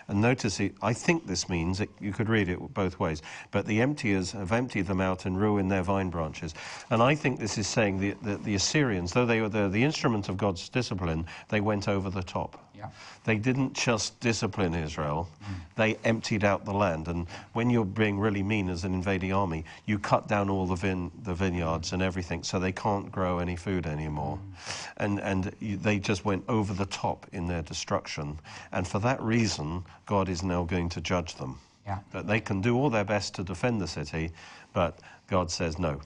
[0.07, 3.21] And notice, it, I think this means, it, you could read it both ways,
[3.51, 6.55] but the emptiers have emptied them out and ruined their vine branches.
[6.91, 9.83] And I think this is saying the, the, the Assyrians, though they were the, the
[9.83, 12.65] instrument of God's discipline, they went over the top.
[12.81, 12.89] Yeah.
[13.25, 15.53] They didn't just discipline Israel, hmm.
[15.77, 17.09] they emptied out the land.
[17.09, 20.75] And when you're being really mean as an invading army, you cut down all the,
[20.75, 24.37] vin- the vineyards and everything so they can't grow any food anymore.
[24.37, 24.53] Hmm.
[24.97, 28.39] And, and you, they just went over the top in their destruction.
[28.73, 31.59] And for that reason, God is now going to judge them.
[31.87, 31.99] Yeah.
[32.13, 34.31] That they can do all their best to defend the city,
[34.73, 36.01] but God says, no,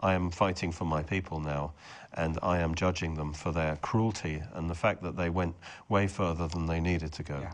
[0.00, 1.72] I am fighting for my people now,
[2.14, 5.54] and I am judging them for their cruelty and the fact that they went
[5.88, 7.40] way further than they needed to go.
[7.40, 7.52] Yeah.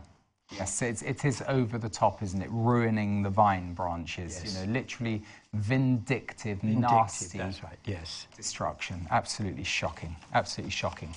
[0.51, 2.49] Yes, it's, it is over the top, isn't it?
[2.51, 4.41] Ruining the vine branches.
[4.43, 4.53] Yes.
[4.53, 7.79] You know, literally vindictive, Vindictive, nasty That's right.
[7.85, 8.27] Yes.
[8.37, 9.07] destruction.
[9.09, 10.15] Absolutely shocking.
[10.33, 11.15] Absolutely shocking.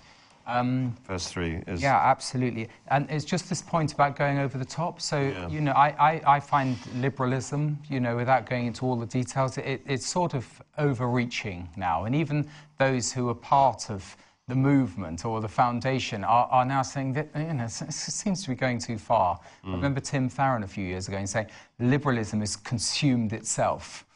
[0.48, 1.82] Um, Verse 3 is.
[1.82, 2.68] yeah, absolutely.
[2.88, 5.00] And it's just this point about going over the top.
[5.00, 5.48] So, Yeah.
[5.48, 9.58] you know, I, I, I find liberalism, you know, without going into all the details,
[9.58, 10.46] it, it's sort of
[10.78, 12.04] overreaching now.
[12.04, 14.16] And even those who are part of
[14.48, 18.48] the movement or the foundation are, are now saying that, you know, it seems to
[18.48, 19.38] be going too far.
[19.64, 24.06] I remember Tim Farron a few years ago and saying liberalism has consumed itself.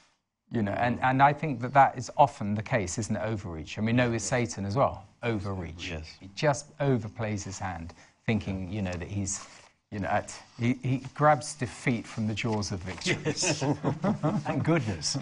[0.53, 3.23] You know, and, and I think that that is often the case, isn't it?
[3.25, 3.79] Overreach.
[3.79, 5.91] And we know with Satan as well, overreach.
[5.91, 6.15] Yes.
[6.21, 7.95] He just overplays his hand,
[8.27, 9.47] thinking, you know, that he's,
[9.91, 13.15] you know, at, he, he grabs defeat from the jaws of victory.
[14.43, 15.17] Thank goodness.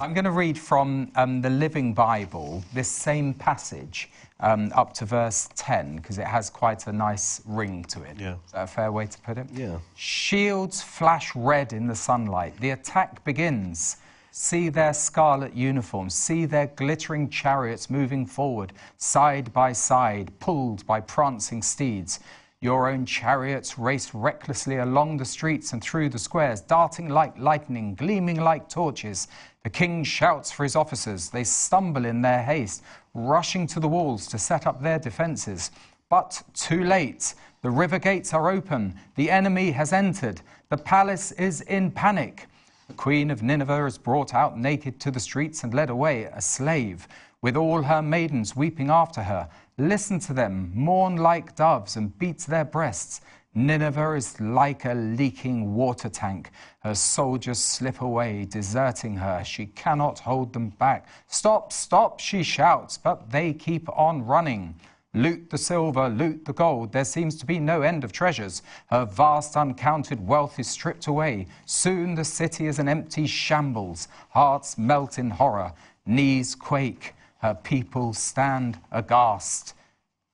[0.00, 5.06] I'm going to read from um, the Living Bible this same passage um, up to
[5.06, 8.16] verse 10 because it has quite a nice ring to it.
[8.16, 8.36] Yeah.
[8.46, 9.48] Is that a fair way to put it?
[9.52, 9.78] Yeah.
[9.96, 12.56] Shields flash red in the sunlight.
[12.60, 13.96] The attack begins.
[14.38, 16.14] See their scarlet uniforms.
[16.14, 22.20] See their glittering chariots moving forward, side by side, pulled by prancing steeds.
[22.60, 27.94] Your own chariots race recklessly along the streets and through the squares, darting like lightning,
[27.94, 29.26] gleaming like torches.
[29.64, 31.30] The king shouts for his officers.
[31.30, 32.82] They stumble in their haste,
[33.14, 35.70] rushing to the walls to set up their defenses.
[36.10, 37.32] But too late.
[37.62, 38.96] The river gates are open.
[39.14, 40.42] The enemy has entered.
[40.68, 42.48] The palace is in panic.
[42.88, 46.40] The queen of Nineveh is brought out naked to the streets and led away, a
[46.40, 47.08] slave,
[47.42, 49.48] with all her maidens weeping after her.
[49.76, 53.22] Listen to them, mourn like doves, and beat their breasts.
[53.54, 56.50] Nineveh is like a leaking water tank.
[56.80, 59.42] Her soldiers slip away, deserting her.
[59.42, 61.08] She cannot hold them back.
[61.26, 64.74] Stop, stop, she shouts, but they keep on running.
[65.16, 66.92] Loot the silver, loot the gold.
[66.92, 68.60] There seems to be no end of treasures.
[68.90, 71.46] Her vast, uncounted wealth is stripped away.
[71.64, 74.08] Soon the city is an empty shambles.
[74.28, 75.72] Hearts melt in horror,
[76.04, 77.14] knees quake.
[77.38, 79.72] Her people stand aghast,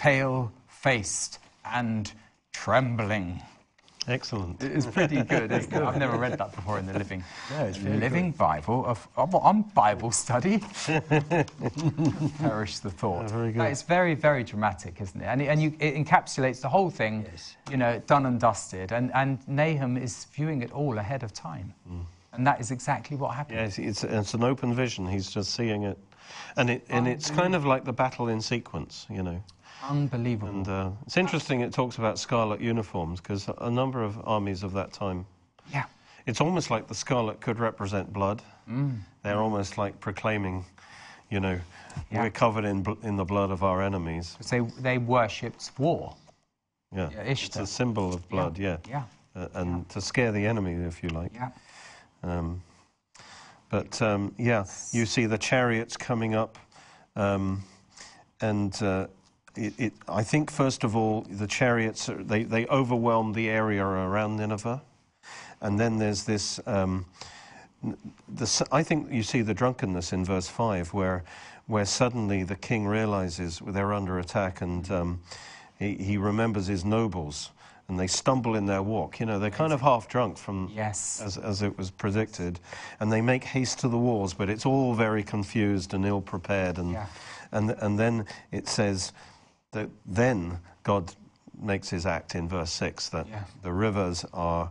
[0.01, 2.11] pale faced and
[2.53, 3.40] trembling.
[4.09, 4.62] Excellent.
[4.62, 5.81] It's pretty good, isn't it?
[5.83, 9.62] I've never read that before in the Living, No, it's very living Bible of on
[9.75, 10.59] Bible study.
[12.38, 13.31] Perish the thought.
[13.31, 13.62] very good.
[13.62, 15.25] It's very, very dramatic, isn't it?
[15.27, 17.57] And, it- and you, it encapsulates the whole thing, Yes.
[17.71, 18.91] you know, done and dusted.
[18.93, 21.73] And, and Nahum is viewing it all ahead of time.
[21.88, 22.05] Mm.
[22.33, 23.59] And that is exactly what happened.
[23.59, 25.07] Yeah, it's, it's, it's an open vision.
[25.07, 25.99] He's just seeing it.
[26.57, 29.43] And, it, and it's kind of like the battle in sequence, you know.
[29.88, 30.49] Unbelievable.
[30.49, 34.73] And uh, it's interesting it talks about scarlet uniforms because a number of armies of
[34.75, 35.27] that time,
[35.73, 35.85] yeah.
[36.27, 38.42] it's almost like the scarlet could represent blood.
[38.71, 38.99] Mm.
[39.25, 40.64] They're almost like proclaiming,
[41.31, 41.59] you know,
[42.11, 42.23] Yeah.
[42.23, 44.37] we're covered in, in the blood of our enemies.
[44.51, 46.14] They, they worshipped war.
[46.95, 48.77] Yeah, Yeah, it's a symbol of blood, yeah.
[48.88, 49.05] Yeah.
[49.35, 51.33] Uh, and to scare the enemy, if you like.
[51.35, 51.51] Yeah.
[52.23, 52.62] Um,
[53.71, 56.59] but um, yeah, you see the chariots coming up,
[57.16, 57.62] um,
[58.42, 59.07] and uh,
[59.57, 63.85] it, it, I think first of all the chariots are- they they overwhelm the area
[63.85, 64.83] around Nineveh,
[65.61, 66.61] and then there's this.
[66.67, 67.05] Um,
[67.85, 67.97] n-
[68.29, 71.25] the, s- I think you see the drunkenness in verse five, where
[71.67, 75.21] where suddenly the king realizes they're under attack, and um,
[75.79, 77.51] he, he remembers his nobles.
[77.88, 79.21] And they stumble in their walk.
[79.21, 81.21] You know, they're kind of half drunk from Yes.
[81.21, 82.59] as, as it was predicted,
[83.01, 86.79] and they make haste to the wars, but it's all very confused and ill prepared.
[86.79, 87.07] And, Yeah.
[87.51, 89.12] and, and then it says
[89.73, 91.15] that then God
[91.61, 93.45] makes his act in verse 6 that Yeah.
[93.63, 94.71] the rivers are,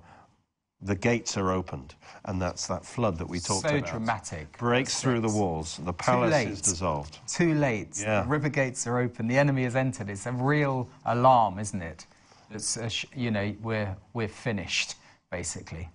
[0.82, 3.90] the gates are opened, and that's that flood that we talked so about.
[3.90, 4.58] dramatic.
[4.58, 7.20] Breaks through the walls, the palace is dissolved.
[7.28, 8.00] Too late.
[8.02, 8.24] Yeah.
[8.24, 9.28] The river gates are open.
[9.28, 10.10] The enemy has entered.
[10.10, 12.06] It's a real alarm, isn't it?
[12.50, 14.96] It's a sh- you know we're we're finished
[15.30, 15.88] basically.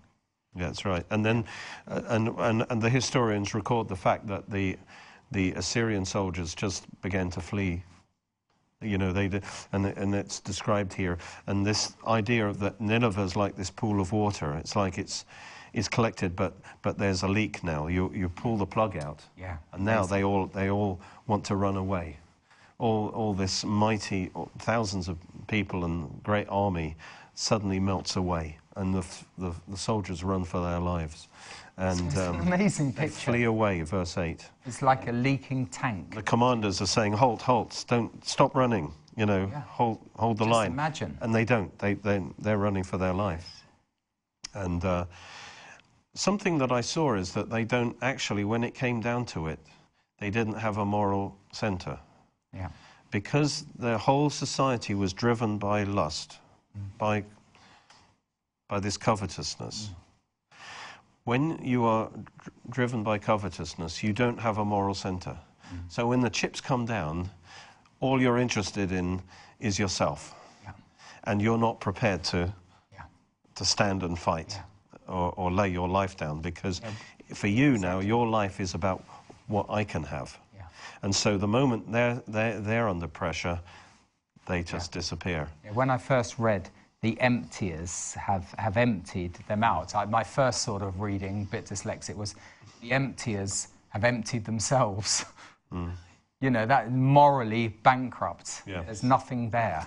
[0.54, 1.04] Yeah, that's right.
[1.10, 1.44] And then,
[1.86, 4.78] uh, and, and, and the historians record the fact that the,
[5.30, 7.82] the Assyrian soldiers just began to flee
[8.82, 9.40] You know, they, d-
[9.72, 11.16] and, and it's described here.
[11.46, 14.52] And this idea that Nineveh is like this pool of water.
[14.54, 15.24] It's like it's,
[15.72, 17.86] it's collected, but, but there's a leak now.
[17.86, 19.22] You, you pull the plug out.
[19.38, 22.18] Yeah, And now they all, they all want to run away.
[22.78, 26.96] All, all this mighty, thousands of people and great army
[27.34, 28.58] suddenly melts away.
[28.76, 29.06] And the,
[29.38, 31.28] the, the soldiers run for their lives.
[31.78, 33.30] And It's an um, amazing picture.
[33.32, 34.48] flee away, verse 8.
[34.64, 36.14] It's like a leaking tank.
[36.14, 39.60] The commanders are saying, halt, halt, don't, stop running, you know, Yeah.
[39.62, 40.72] hold, hold the Just line.
[40.72, 41.18] imagine.
[41.20, 41.76] And they don't.
[41.78, 43.64] They, they, they're running for their life.
[44.54, 45.04] And uh,
[46.14, 49.58] something that I saw is that they don't actually, when it came down to it,
[50.18, 51.98] they didn't have a moral center.
[52.54, 52.70] Yeah.
[53.10, 56.38] Because their whole society was driven by lust,
[56.96, 57.22] by,
[58.66, 59.90] by this covetousness.
[61.26, 65.30] When you are dr- driven by covetousness, you don't have a moral center.
[65.32, 65.76] Mm-hmm.
[65.88, 67.28] So when the chips come down,
[67.98, 69.20] all you're interested in
[69.58, 70.32] is yourself.
[70.62, 70.70] Yeah.
[71.24, 72.52] And you're not prepared to,
[72.92, 73.02] Yeah.
[73.56, 74.56] to stand and fight
[75.08, 76.80] or, or lay your life down because
[77.34, 79.02] for you now, your life is about
[79.48, 80.38] what I can have.
[80.54, 80.62] Yeah.
[81.02, 83.58] And so the moment they're, they're, they're under pressure,
[84.46, 85.48] they just disappear.
[85.64, 86.70] Yeah, When I first read
[87.02, 92.16] the emptiers have, have emptied them out, I, my first sort of reading, bit dyslexic,
[92.16, 92.34] was
[92.80, 95.24] the emptiers have emptied themselves.
[95.72, 95.90] Mm.
[96.40, 98.62] You know, that morally bankrupt.
[98.68, 98.82] Yeah.
[98.84, 99.84] There's nothing there.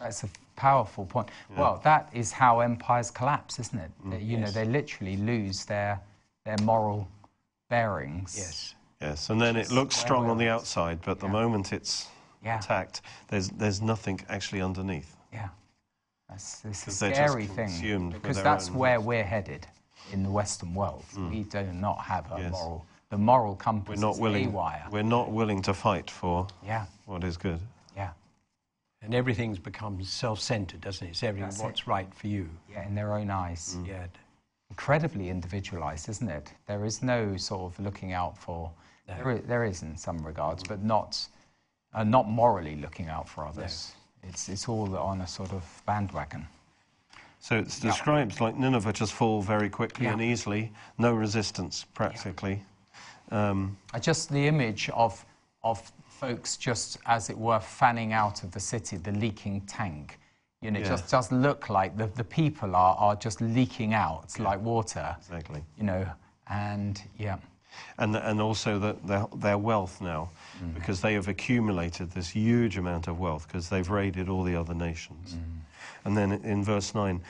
[0.00, 1.28] That's a powerful point.
[1.58, 3.90] Well, that is how empires collapse, isn't it?
[4.06, 6.00] They- you know, they literally lose their,
[6.46, 7.06] their moral
[7.68, 8.34] bearings.
[8.38, 8.74] Yes.
[9.02, 12.08] Yes, and then it looks strong on the outside, but the moment it's
[12.42, 12.58] Yeah.
[12.60, 15.14] attacked, there's, there's nothing actually underneath.
[15.34, 15.48] Yeah.
[16.28, 18.10] That's, it's a 'Cause they're scary thing.
[18.10, 19.66] Because that's where we're headed
[20.12, 21.04] in the Western world.
[21.30, 22.38] We do not have a Mm.
[22.42, 22.52] Yes.
[22.52, 24.44] moral, the moral compass We're not is willing.
[24.44, 24.86] haywire.
[24.90, 27.60] We're not willing to fight for Yeah, what is good.
[27.96, 28.12] yeah,
[29.00, 31.10] And everything's become self-centered, doesn't it?
[31.10, 31.86] It's everything That's what's it.
[31.86, 32.50] right for you.
[32.68, 33.74] yeah, in their own eyes.
[33.76, 33.86] Mm.
[33.86, 34.06] Yeah.
[34.70, 36.52] Incredibly individualized, isn't it?
[36.66, 38.70] There is no sort of looking out for,
[39.08, 39.14] No.
[39.16, 41.26] there, is, there is in some regards, but not,
[41.94, 43.94] uh, not morally looking out for others.
[44.28, 46.46] It's, it's all on a sort of bandwagon.
[47.40, 50.12] So it describes like Nineveh just fall very quickly Yeah.
[50.12, 52.62] and easily, no resistance practically.
[53.30, 55.24] Um, Uh, Just the image of,
[55.62, 60.18] of folks just, as it were, fanning out of the city, the leaking tank.
[60.60, 60.88] You know, it Yeah.
[60.90, 65.62] just does look like the, the people are, are just leaking out like water, exactly.
[65.76, 66.06] you know,
[66.48, 67.36] and yeah.
[67.98, 70.72] And, and also the, their, their wealth now, mm-hmm.
[70.72, 74.74] because they have accumulated this huge amount of wealth because they've raided all the other
[74.74, 75.34] nations.
[75.34, 76.06] Mm-hmm.
[76.06, 77.20] And then in verse 9,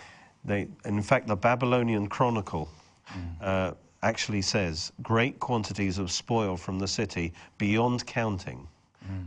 [0.44, 2.68] they, in fact, the Babylonian Chronicle
[3.09, 3.18] mm-hmm.
[3.40, 3.72] uh,
[4.03, 8.68] actually says great quantities of spoil from the city beyond counting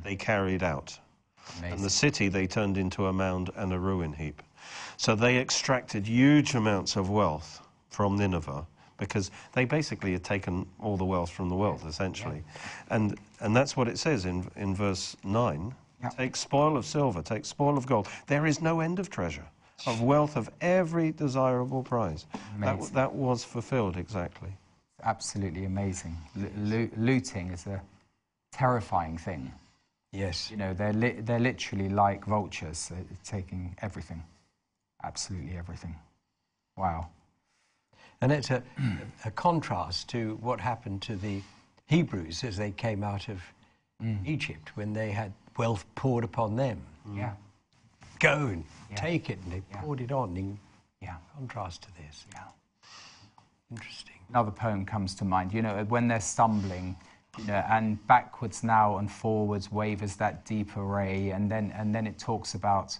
[0.03, 0.97] they carried out.
[1.63, 4.41] And the city they turned into a mound and a ruin heap.
[4.97, 8.65] So they extracted huge amounts of wealth from Nineveh
[9.01, 12.43] because they basically had taken all the wealth from the world, essentially.
[12.91, 16.09] And, and that's what it says in, in verse 9 Yeah.
[16.09, 18.07] Take spoil of silver, take spoil of gold.
[18.27, 19.47] There is no end of treasure,
[19.87, 22.25] of wealth of every desirable prize.
[22.59, 22.93] That, Amazing.
[22.95, 24.51] that was fulfilled exactly.
[25.03, 26.15] Absolutely amazing.
[26.57, 27.81] Lo- looting is a
[28.51, 29.51] terrifying thing.
[30.11, 30.51] Yes.
[30.51, 34.21] You know, they're, li- they're literally like vultures, uh, taking everything,
[35.03, 35.95] absolutely everything.
[36.77, 37.07] Wow.
[38.21, 38.61] And it's a,
[39.25, 41.41] a contrast to what happened to the
[41.87, 43.41] Hebrews as they came out of
[44.01, 44.25] mm.
[44.25, 46.81] Egypt when they had wealth poured upon them.
[47.09, 47.17] Mm.
[47.17, 47.33] Yeah,
[48.19, 48.95] Go and Yeah.
[48.97, 49.81] take it, and they Yeah.
[49.81, 50.59] poured it on in
[51.01, 52.25] yeah, contrast to this.
[52.33, 52.43] yeah.
[53.71, 54.15] Interesting.
[54.29, 55.51] another poem comes to mind.
[55.53, 56.95] You know, when they're stumbling,
[57.37, 62.05] you know, and backwards now and forwards wavers that deep array, and then and then
[62.05, 62.97] it talks about,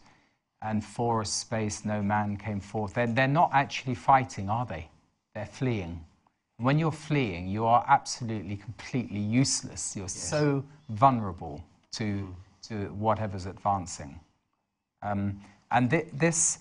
[0.62, 2.94] and for a space no man came forth.
[2.94, 4.90] They're, they're not actually fighting, are they?
[5.34, 6.04] They're fleeing.
[6.58, 9.96] When you're fleeing, you are absolutely, completely useless.
[9.96, 11.64] You're so vulnerable
[11.94, 12.36] to
[12.68, 14.20] to whatever's advancing.
[15.02, 16.60] Um, and thi- this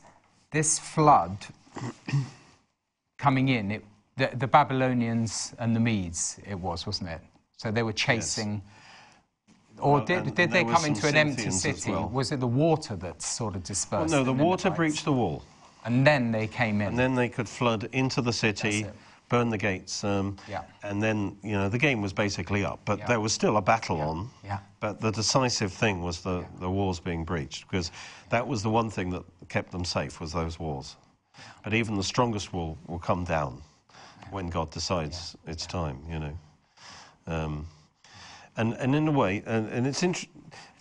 [0.50, 1.36] this flood
[3.18, 3.84] coming in, it,
[4.16, 7.20] the, the Babylonians and the Medes, it was, wasn't it?
[7.58, 8.62] So they were chasing.
[9.78, 11.90] Or Well, did, did they come into an empty city?
[11.92, 12.08] well.
[12.08, 14.12] Was it the water that sort of Well, dispersed?
[14.12, 15.42] no, the the water breached the wall.
[15.84, 16.88] And then they came in.
[16.88, 18.86] And then they could flood into the city,
[19.28, 20.62] burn the gates, um, Yeah.
[20.82, 22.80] and then you know the game was basically up.
[22.84, 23.06] But Yeah.
[23.06, 24.28] there was still a battle on.
[24.44, 24.58] Yeah.
[24.80, 27.90] But the decisive thing was the, the walls being breached because
[28.30, 30.96] that was the one thing that kept them safe was those walls.
[31.64, 33.62] But even the strongest wall will come down
[34.30, 35.98] when God decides it's time.
[36.08, 36.38] You know.
[37.26, 37.66] Um,
[38.56, 40.28] And, and in a way, and, and it's int-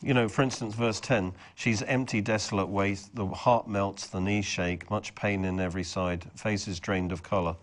[0.02, 4.46] you know, for instance, verse 10 she's empty, desolate waste, the heart melts, the knees
[4.46, 7.56] shake, much pain in every side, faces drained of colour.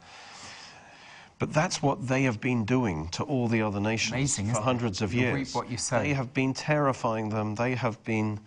[1.38, 4.62] But that's what they have been doing to all the other nations Amazing, for isn't
[4.62, 4.64] it?
[4.64, 5.54] hundreds of You years.
[5.54, 5.76] what you.
[5.90, 8.40] They have been terrifying them, they have been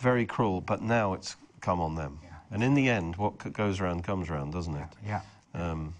[0.00, 2.18] very cruel, but now it's come on them.
[2.22, 2.30] Yeah.
[2.50, 4.88] And in the end, what goes around comes around, doesn't it?
[5.06, 5.20] Yeah.
[5.54, 5.94] Um,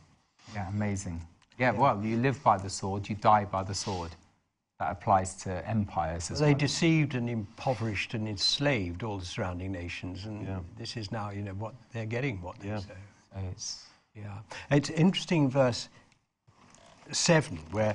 [0.53, 1.21] Yeah, amazing.
[1.59, 4.11] Yeah, well, you live by the sword, you die by the sword.
[4.83, 6.59] That applies to empires as They well.
[6.59, 10.59] deceived and impoverished and enslaved all the surrounding nations, and Yeah.
[10.77, 12.43] this is now, you know, what they're getting.
[12.43, 12.79] What they Yeah.
[12.81, 12.97] say.
[13.33, 14.41] So it's, Yeah,
[14.73, 15.89] it's interesting, verse
[17.13, 17.95] seven, where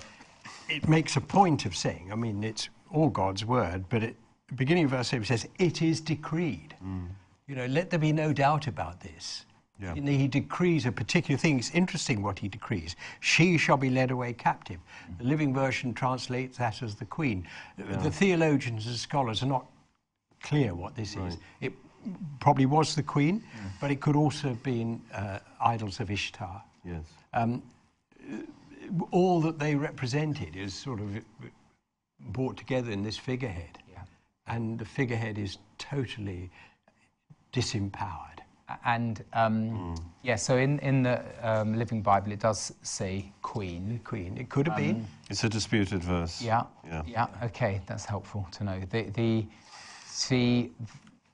[0.70, 4.16] it makes a point of saying, I mean, it's all God's word, but at
[4.48, 7.10] the beginning of verse seven it says, "It is decreed." Mm.
[7.48, 9.46] You know, let there be no doubt about this.
[9.80, 9.94] Yeah.
[9.94, 11.60] He decrees a particular thing.
[11.60, 12.96] It's interesting what he decrees.
[13.20, 14.80] She shall be led away captive.
[15.20, 17.48] The Living Version translates that as the queen.
[17.78, 19.68] The theologians and scholars are not
[20.42, 21.38] clear what this is.
[21.62, 21.74] It
[22.40, 23.44] probably was the queen,
[23.80, 26.64] but it could also have been uh, idols of Ishtar.
[26.84, 27.04] yes.
[27.34, 27.62] Um,
[29.12, 31.22] all that they represented is sort of
[32.32, 33.78] brought together in this figurehead.
[33.92, 34.00] Yeah.
[34.48, 36.50] And the figurehead is totally
[37.52, 38.40] disempowered.
[38.86, 44.00] And um, yeah, so in, in the um, Living Bible, it does say queen.
[44.04, 44.38] Queen.
[44.38, 45.08] It could have been.
[45.30, 46.42] It's a disputed verse.
[46.42, 47.04] Yeah, Yeah.
[47.08, 47.28] yeah.
[47.44, 48.80] Okay, that's helpful to know.
[48.90, 49.46] The the
[50.30, 50.72] the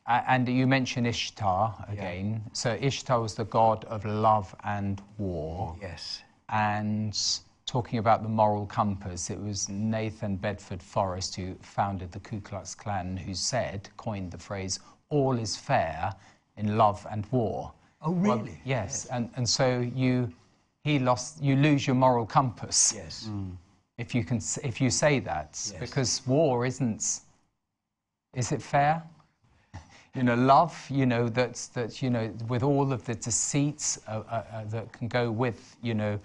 [0.07, 2.43] a- and you mentioned Ishtar again.
[2.53, 5.75] So Ishtar was the god of love and war.
[5.81, 6.21] Yes.
[6.49, 7.17] And
[7.65, 12.75] talking about the moral compass, it was Nathan Bedford Forrest who founded the Ku Klux
[12.75, 14.79] Klan who said, coined the phrase,
[15.09, 16.13] all is fair
[16.57, 17.71] in love and war.
[18.01, 18.59] Oh, Well, really?
[18.65, 19.05] yes.
[19.05, 20.31] And, and so you,
[20.83, 23.29] he lost, you lose your moral compass Yes.
[23.97, 25.79] if you can if you say that Yes.
[25.79, 27.21] because war isn't
[28.33, 29.03] is it fair
[30.15, 34.23] you know love you know that's that you know with all of the deceits uh,
[34.29, 36.19] uh, uh, that can go with you know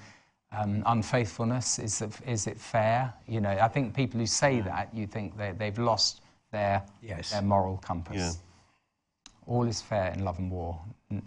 [0.53, 4.89] um, unfaithfulness is it, is it fair you know i think people who say that
[4.95, 7.31] you think they, they've lost their Yes.
[7.31, 8.33] their moral compass Yeah.
[9.49, 10.79] All is fair in love and war.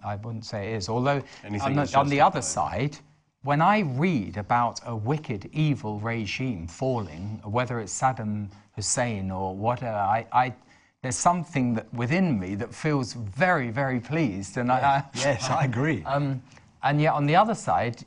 [0.04, 0.90] I wouldn't say it is.
[0.90, 2.98] Although, Anything on the, on the other side,
[3.44, 9.98] when I read about a wicked, evil regime falling, whether it's Saddam Hussein or whatever,
[9.98, 10.54] I, I,
[11.02, 14.58] there's something that within me that feels very, very pleased.
[14.58, 16.04] And I, I, Yes, I agree.
[16.06, 16.42] um,
[16.84, 18.04] and yet, on the other side,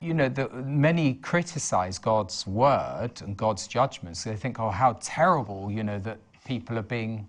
[0.00, 4.24] you know, the, many criticize God's word and God's judgments.
[4.24, 7.26] They think, oh, how terrible, you know, that people are being,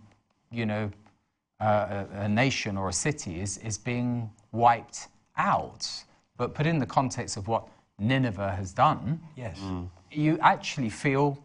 [0.51, 0.89] you know,
[1.59, 5.87] uh, a, a nation or a city is, is being wiped out.
[6.37, 7.67] But put in the context of what
[7.99, 9.59] Nineveh has done, yes.
[10.11, 11.43] you actually feel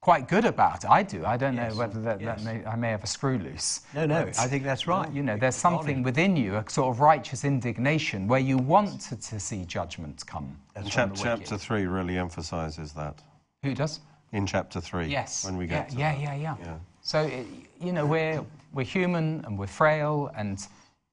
[0.00, 0.90] quite good about it.
[0.90, 1.26] I do.
[1.26, 2.42] I don't Yes, know whether that, yes.
[2.42, 3.82] that may, I may have a screw loose.
[3.94, 5.12] No, no, But- I think that's right.
[5.12, 9.16] you know, there's something within you, a sort of righteous indignation, where you want to,
[9.16, 10.56] to see judgment come.
[10.86, 13.22] Chap- chapter 3 really emphasizes that.
[13.62, 14.00] Who does?
[14.32, 15.06] In chapter 3.
[15.06, 15.44] Yes.
[15.44, 16.22] When we yeah, get to yeah, that.
[16.22, 16.76] yeah, yeah, Yeah.
[17.02, 17.30] So
[17.78, 18.42] you know, we're
[18.72, 20.66] we're human and we're frail, and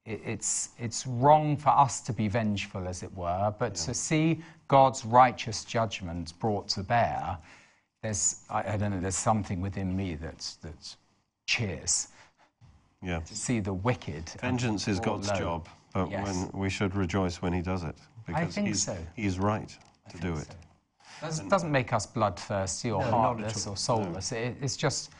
[0.06, 3.54] it's it's wrong for us to be vengeful, as it were.
[3.60, 7.38] But to see God's righteous judgment brought to bear,
[8.02, 9.00] there's I, I don't know.
[9.00, 10.96] There's something within me that's that
[11.48, 12.10] cheers
[13.02, 13.20] Yeah.
[13.20, 14.30] to see the wicked.
[14.42, 15.38] Vengeance is God's low.
[15.40, 16.26] job, but Yes.
[16.28, 17.96] when we should rejoice when he does it.
[18.26, 18.98] Because think he's, so.
[19.16, 19.78] he's right
[20.08, 20.48] I to do it.
[20.48, 20.56] so.
[21.22, 24.32] Doesn't, doesn't make us bloodthirsty or No, heartless or soulless.
[24.34, 25.12] It, it's just,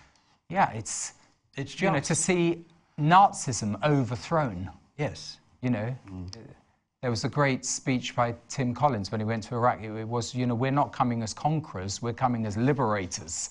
[0.50, 1.14] yeah, it's,
[1.58, 2.64] It's you know, to see
[3.00, 4.70] Nazism overthrown.
[4.98, 5.38] Yes.
[5.62, 5.96] You know,
[7.02, 9.82] there was a great speech by Tim Collins when he went to Iraq.
[9.82, 13.50] It, it was, you know, we're not coming as conquerors, we're coming as liberators.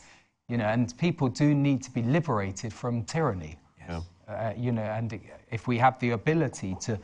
[0.49, 3.59] You know, and people do need to be liberated from tyranny.
[3.81, 4.03] Yeah.
[4.29, 6.99] Uh, you know, and if we have the ability to,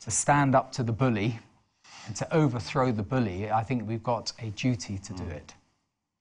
[0.00, 1.38] to stand up to the bully
[2.06, 5.54] and to overthrow the bully, I think we've got a duty to do it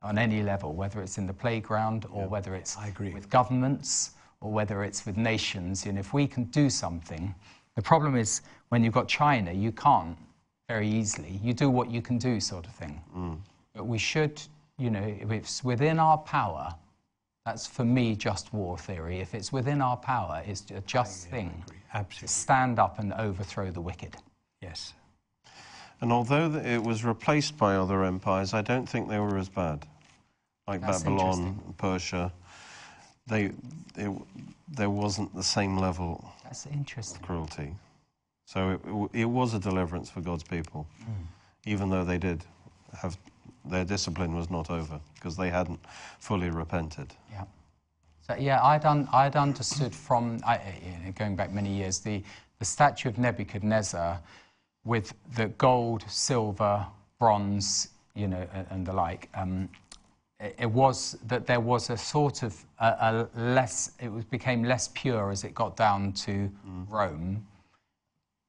[0.03, 3.09] on any level, whether it's in the playground or whether it's I agree.
[3.09, 4.11] with governments
[4.41, 5.85] or whether it's with nations.
[5.85, 7.33] And if we can do something,
[7.75, 10.17] the problem is when you've got China, you can't
[10.67, 11.39] very easily.
[11.43, 13.01] You do what you can do, sort of thing.
[13.15, 13.37] Mm.
[13.73, 14.41] But we should,
[14.77, 16.75] you know, if it's within our power,
[17.45, 19.19] that's for me just war theory.
[19.19, 22.27] If it's within our power, it's a just thing to Absolutely.
[22.27, 24.17] stand up and overthrow the wicked.
[24.61, 24.93] Yes.
[26.01, 29.87] And although it was replaced by other empires, I don't think they were as bad.
[30.67, 32.33] Like That's Babylon, Persia,
[33.27, 33.51] they,
[33.95, 34.11] it,
[34.69, 37.21] there wasn't the same level That's interesting.
[37.21, 37.73] of cruelty.
[38.45, 40.87] So it, it was a deliverance for God's people,
[41.65, 42.43] even though they did
[42.97, 43.17] have
[43.65, 45.79] their discipline was not over because they hadn't
[46.19, 47.13] fully repented.
[47.29, 47.43] Yeah.
[48.21, 50.61] So yeah, I'd, un, I'd understood from I,
[51.15, 52.23] going back many years the
[52.59, 54.19] the statue of Nebuchadnezzar
[54.83, 56.85] with the gold, silver,
[57.19, 59.29] bronze, you know, and, and the like.
[59.35, 59.69] Um,
[60.39, 63.91] it, it was that there was a sort of a, a less.
[63.99, 66.49] It was, became less pure as it got down to
[66.89, 67.45] Rome.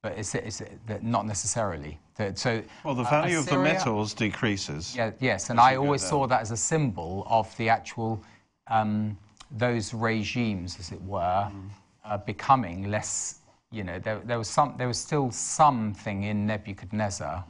[0.01, 1.99] But is it, is it that not necessarily?
[2.15, 4.95] That, so Well, the uh, value of the metals decreases.
[4.95, 8.21] yeah, yes, and I always saw that as a symbol of the actual
[8.67, 9.17] um,
[9.51, 11.69] those regimes, as it were, Mm.
[12.05, 13.39] uh, becoming less.
[13.71, 17.43] You know, there, there was some, there was still something in Nebuchadnezzar.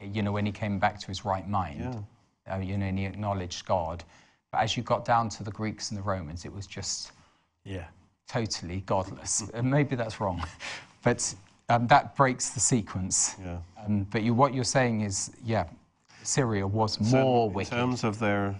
[0.00, 2.04] You know, when he came back to his right mind,
[2.50, 4.04] uh, you know, and he acknowledged God.
[4.52, 7.12] But as you got down to the Greeks and the Romans, it was just
[7.64, 7.86] Yeah.
[8.28, 9.42] totally godless.
[9.54, 10.42] And maybe that's wrong,
[11.02, 11.34] but
[11.68, 13.36] um, that breaks the sequence.
[13.44, 13.58] Yeah.
[13.84, 15.64] Um, but you, what you're saying is, yeah,
[16.22, 17.70] Syria was more with in wicked.
[17.70, 18.54] terms of their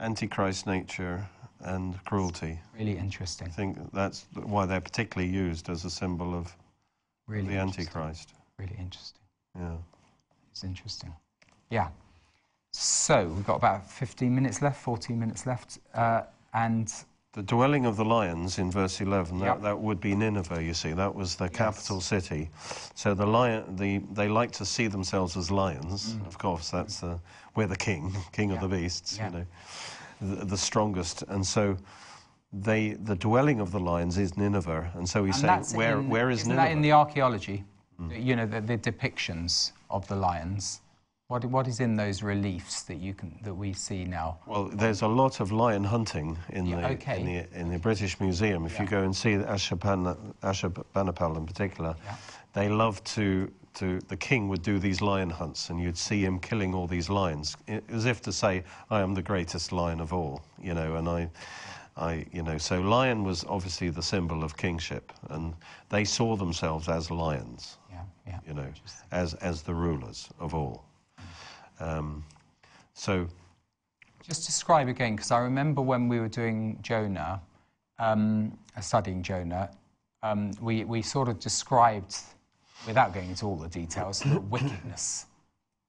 [0.00, 1.26] antichrist nature
[1.60, 2.58] and cruelty.
[2.78, 3.48] really interesting.
[3.48, 6.54] I think that's why they're particularly used as a symbol of
[7.26, 7.58] Really the.
[7.58, 8.32] Antichrist.
[8.58, 9.20] Really interesting.
[9.58, 9.76] Yeah.
[10.50, 11.12] It's interesting.
[11.70, 11.88] Yeah.
[12.72, 16.22] So we've got about 15 minutes left, 14 minutes left, uh,
[16.54, 16.92] and
[17.32, 19.60] The dwelling of the lions in verse 11, that, Yep.
[19.62, 20.92] that would be Nineveh, you see.
[20.92, 22.50] That was the capital city.
[22.94, 26.16] So the lion, the, they like to see themselves as lions.
[26.26, 27.18] Of course, that's uh,
[27.54, 28.62] we're the king, king of Mm.
[28.62, 29.46] The beasts, you know,
[30.20, 31.22] the, the strongest.
[31.28, 31.76] And so
[32.52, 34.90] they, the dwelling of the lions is Nineveh.
[34.94, 36.62] And so he's and saying, where, in, where is Nineveh?
[36.62, 37.64] that in the archaeology?
[38.10, 40.80] You know, the, the depictions of the lions.
[41.28, 44.38] What, what is in those reliefs that you can that we see now?
[44.46, 47.20] Well, there's a lot of lion hunting in, Yeah, the, okay.
[47.20, 48.64] in, the, in the British Museum.
[48.64, 52.16] If you go and see Ashurban- Ashurbanipal in particular, Yeah.
[52.54, 56.38] they love to, to, the king would do these lion hunts and you'd see him
[56.40, 57.58] killing all these lions,
[57.90, 61.28] as if to say, I am the greatest lion of all, you know, and I,
[61.98, 65.52] I, you know, so lion was obviously the symbol of kingship and
[65.90, 68.38] they saw themselves as lions, Yeah, yeah.
[68.48, 68.72] you know,
[69.12, 70.86] as, as the rulers of all.
[71.80, 72.24] Um,
[72.94, 73.26] so,
[74.22, 77.40] Just describe again, because I remember when we were doing Jonah,
[77.98, 79.70] um, uh, studying Jonah,
[80.22, 82.16] um, we, we sort of described,
[82.86, 85.26] without going into all the details, the wickedness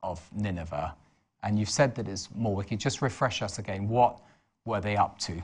[0.04, 0.94] of Nineveh.
[1.44, 2.80] And you've said that it's more wicked.
[2.80, 3.88] Just refresh us again.
[3.88, 4.20] What
[4.66, 5.42] were they up to?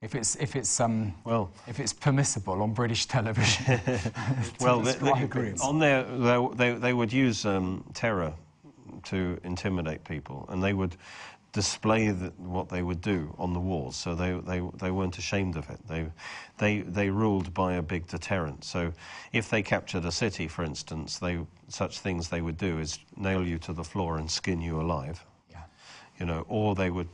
[0.00, 3.80] If it's, if it's, um, well, if it's permissible on British television.
[4.60, 8.32] Well, they, they, on they, they, they would use um, terror
[9.04, 10.96] to intimidate people, and they would
[11.52, 13.96] display the, what they would do on the walls.
[13.96, 15.80] So they, they, they weren't ashamed of it.
[15.88, 16.06] They,
[16.58, 18.64] they, they ruled by a big deterrent.
[18.64, 18.92] So
[19.32, 23.46] if they captured a city, for instance, they, such things they would do is nail
[23.46, 25.62] you to the floor and skin you alive, yeah.
[26.20, 27.08] you know, or they would,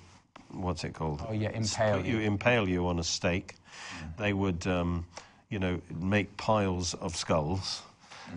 [0.50, 1.24] what's it called?
[1.28, 2.18] Oh, yeah, impale put you.
[2.18, 3.54] impale you on a stake.
[4.18, 5.06] They would, um,
[5.48, 7.82] you know, make piles of skulls,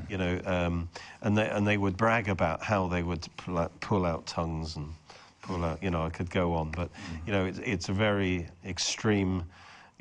[0.10, 0.90] you know, um,
[1.22, 4.76] and they and they would brag about how they would pull out, pull out tongues
[4.76, 4.94] and
[5.42, 5.82] pull out.
[5.82, 7.28] You know, I could go on, but mm-hmm.
[7.28, 9.44] you know, it's, it's a very extreme,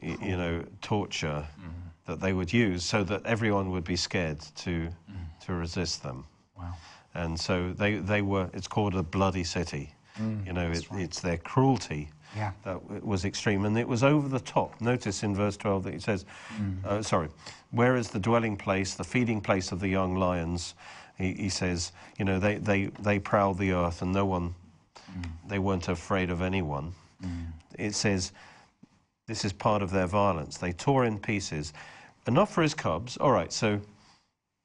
[0.03, 1.69] y- you know, torture mm-hmm.
[2.07, 5.47] that they would use so that everyone would be scared to mm.
[5.47, 6.25] to resist them.
[6.57, 6.75] Wow.
[7.15, 9.95] And so they, they were, it's called a bloody city.
[10.19, 12.53] Mm, you know, it, it's their cruelty Yeah.
[12.65, 13.65] that was extreme.
[13.65, 14.81] And it was over the top.
[14.81, 16.25] Notice in verse 12 that he says,
[16.57, 16.85] mm.
[16.85, 17.29] uh, sorry,
[17.71, 20.75] where is the dwelling place, the feeding place of the young lions?
[21.19, 24.55] He, he says, you know, they, they, they prowled the earth and no one,
[25.11, 25.25] mm.
[25.49, 26.93] they weren't afraid of anyone.
[27.25, 27.47] Mm.
[27.79, 28.33] It says,
[29.27, 30.59] this is part of their violence.
[30.59, 31.73] They tore in pieces.
[32.27, 33.17] Enough for his cubs.
[33.17, 33.81] All right, so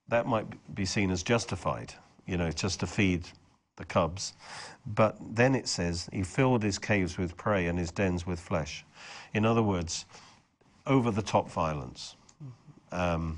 [0.09, 0.45] that might
[0.75, 1.93] be seen as justified,
[2.27, 3.27] you know, just to feed
[3.77, 4.33] the cubs.
[4.85, 8.85] But then it says, he filled his caves with prey and his dens with flesh.
[9.33, 10.05] In other words,
[10.87, 12.15] over the top violence.
[12.93, 13.37] Um,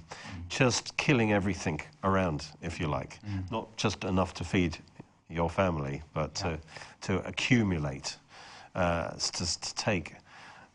[0.50, 3.20] just killing everything around, if you like.
[3.52, 4.78] Not just enough to feed
[5.30, 6.58] your family, but to,
[7.02, 8.18] to accumulate,
[8.74, 10.16] uh, to, to take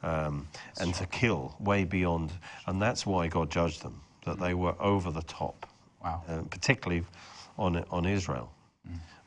[0.05, 0.47] um,
[0.81, 2.31] and to kill way beyond.
[2.67, 5.67] And that's why God judged them, that they were over the top,
[6.05, 6.23] Wow.
[6.29, 7.05] uh, particularly
[7.59, 8.53] on, on Israel.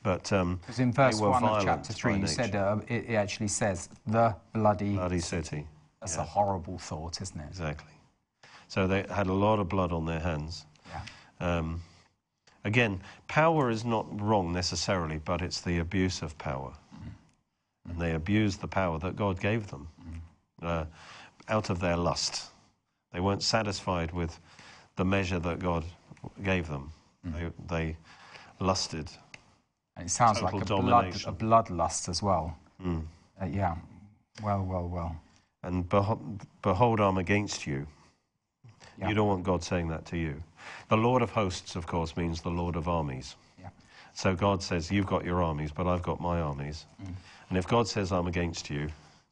[0.03, 3.47] But um, Because in verse 1 of chapter 3, you said uh, it, it actually
[3.47, 4.95] says, the bloody.
[4.95, 5.67] bloody city.
[5.99, 7.47] That's yeah, a horrible thought, isn't it?
[7.47, 7.93] exactly.
[8.67, 10.65] So they had a lot of blood on their hands.
[10.89, 11.57] Yeah.
[11.57, 11.81] Um,
[12.63, 16.73] again, power is not wrong necessarily, but it's the abuse of power.
[17.89, 19.87] And they abused the power that God gave them
[20.61, 20.85] uh,
[21.49, 22.51] out of their lust.
[23.11, 24.39] They weren't satisfied with
[24.95, 25.83] the measure that God
[26.43, 26.91] gave them.
[27.23, 27.97] They, they
[28.59, 29.09] lusted.
[30.01, 31.29] And it sounds Total like a, blood, domination.
[31.29, 32.57] a bloodlust as well.
[32.83, 33.75] Uh, yeah.
[34.41, 35.15] Well, well, well.
[35.61, 37.85] And beho- behold, I'm against you.
[38.97, 39.09] Yeah.
[39.09, 40.41] You don't want God saying that to you.
[40.89, 43.35] The Lord of hosts, of course, means the Lord of armies.
[43.59, 43.69] Yeah.
[44.13, 46.87] So God says, You've got your armies, but I've got my armies.
[47.49, 48.89] And if God says, I'm against you,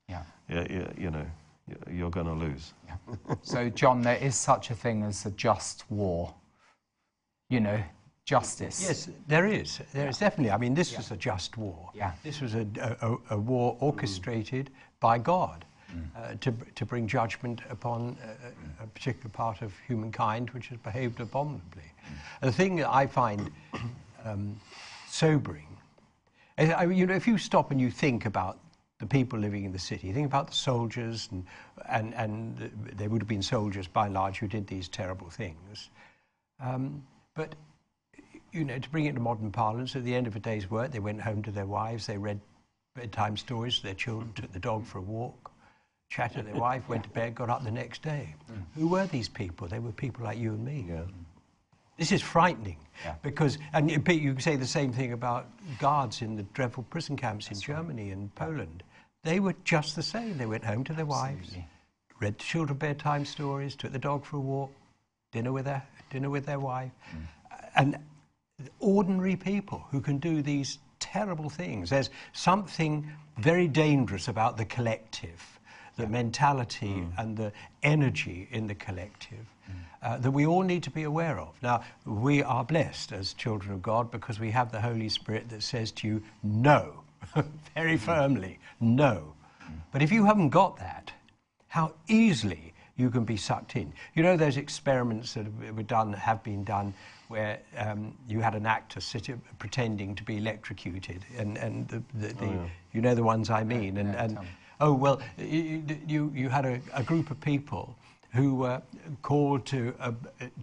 [0.08, 0.22] Yeah.
[0.48, 1.26] you, you, you know,
[1.68, 2.74] you- you're going to lose.
[2.88, 3.16] Yeah.
[3.42, 6.32] so, John, there is such a thing as a just war.
[7.50, 7.82] You know,
[8.30, 8.80] justice.
[8.82, 9.82] Yes, there is.
[9.92, 10.52] There is definitely.
[10.52, 11.90] I mean, this was a just war.
[11.96, 12.12] Yeah.
[12.24, 12.68] This was a,
[13.02, 14.70] a, a war orchestrated
[15.00, 15.66] by God
[16.16, 21.20] uh, to, to bring judgment upon a, a particular part of humankind which has behaved
[21.20, 21.92] abominably.
[22.42, 23.50] And the thing that I find
[24.24, 24.60] um,
[25.08, 25.66] sobering
[26.60, 28.60] is, I mean, you know, if you stop and you think about
[29.00, 31.46] the people living in the city, think about the soldiers, and,
[31.90, 35.90] and, and they would have been soldiers by and large who did these terrible things.
[36.60, 37.02] Um,
[37.34, 37.56] but
[38.52, 40.92] you know, to bring it to modern parlance, at the end of a day's work,
[40.92, 42.40] they went home to their wives, they read
[42.96, 45.52] bedtime stories to their children, took the dog for a walk,
[46.10, 48.36] chatted to their wife, went to bed, got up the next day.
[48.52, 48.64] Mm.
[48.76, 49.68] Who were these people?
[49.68, 50.88] They were people like you and me.
[51.98, 53.16] This is frightening Yeah.
[53.22, 55.48] because, and you- you can say the same thing about
[55.80, 58.84] guards in the dreadful prison camps in Germany and Poland.
[59.24, 60.38] They were just the same.
[60.38, 61.56] They went home to their wives,
[62.22, 64.72] read the children bedtime stories, took the dog for a walk,
[65.32, 67.28] dinner with their dinner with their wife, mm.
[67.76, 67.98] and
[68.80, 71.90] ordinary people who can do these terrible things.
[71.90, 75.60] There's something very dangerous about the collective,
[75.98, 77.12] the mentality mm.
[77.18, 77.52] and the
[77.84, 79.46] energy in the collective.
[80.02, 81.54] Uh, that we all need to be aware of.
[81.62, 85.62] Now, we are blessed as children of God because we have the Holy Spirit that
[85.62, 87.04] says to you, no,
[87.76, 88.00] very mm.
[88.00, 89.34] firmly, no.
[89.62, 89.74] Mm.
[89.92, 91.12] But if you haven't got that,
[91.68, 93.92] how easily you can be sucked in.
[94.14, 96.94] You know those experiments that were done, have been done,
[97.30, 102.34] where um, you had an actor sit pretending to be electrocuted, and and the, the,
[102.34, 102.60] the
[102.92, 104.48] you know the ones I mean, and yeah, and me.
[104.82, 107.96] oh well, you you, you had a, a group of people
[108.34, 108.82] who were
[109.22, 110.12] called to uh,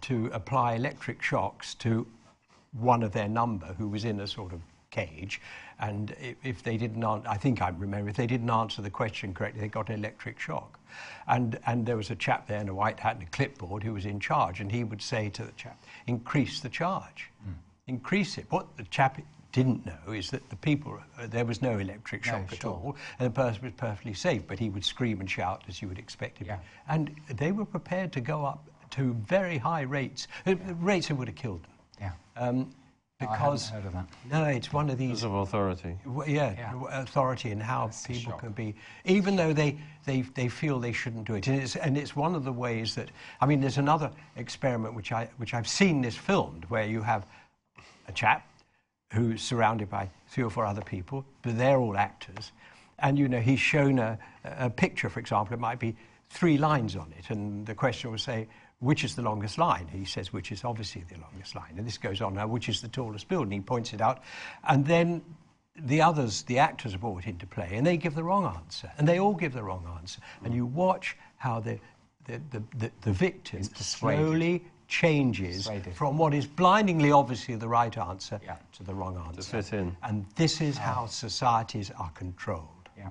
[0.03, 2.07] to apply electric shocks to
[2.73, 4.61] one of their number who was in a sort of
[4.97, 5.41] cage,
[5.79, 9.35] and if, if they didn't, I think I remember, if they didn't answer the question
[9.35, 10.79] correctly, they got an electric shock.
[11.29, 13.93] And, and there was a chap there in a white hat and a clipboard who
[13.93, 17.31] was in charge, and he would say to the chap, increase the charge,
[17.87, 18.47] increase it.
[18.51, 19.21] What the chap
[19.53, 22.71] didn't know is that the people, uh, there was no electric No, shock at sure.
[22.73, 25.89] all, and the person was perfectly safe, but he would scream and shout as you
[25.89, 26.47] would expect him.
[26.47, 26.59] Yeah.
[26.89, 31.29] And they were prepared to go up to very high rates, uh, rates that would
[31.29, 31.77] have killed them.
[32.01, 32.13] Yeah.
[32.37, 32.67] Um, No,
[33.21, 34.07] because heard of that.
[34.31, 35.97] no, it's one of these Because of authority.
[36.05, 37.01] w- yeah, Yeah.
[37.03, 38.75] authority and how That's people can be,
[39.07, 41.47] even though they, they, they feel they shouldn't do it.
[41.47, 43.11] And it's, and it's one of the ways that,
[43.41, 47.27] I mean, there's another experiment which, I, which I've seen this filmed where you have
[48.09, 48.47] a chap
[49.13, 52.53] who's surrounded by three or four other people, but they're all actors.
[52.99, 55.97] And, you know, he's shown a, a picture, for example, it might be
[56.29, 58.49] three lines on it, and the question will say,
[58.81, 59.89] which is the longest line?
[59.89, 61.75] He says, which is obviously the longest line.
[61.77, 63.53] And this goes on now, which is the tallest building?
[63.53, 64.23] He points it out.
[64.69, 65.23] And then
[65.79, 68.91] the others, the actors are brought into play, and they give the wrong answer.
[68.99, 70.21] And they all give the wrong answer.
[70.45, 71.79] And you watch how the,
[72.25, 75.95] the, the, the, the victim slowly changes Persuaded.
[75.95, 78.57] from what is blindingly obviously the right answer Yeah.
[78.75, 79.43] to the wrong answer.
[79.43, 79.97] To fit in.
[80.03, 81.07] And this is how ah.
[81.07, 82.89] societies are controlled.
[82.97, 83.09] Yeah.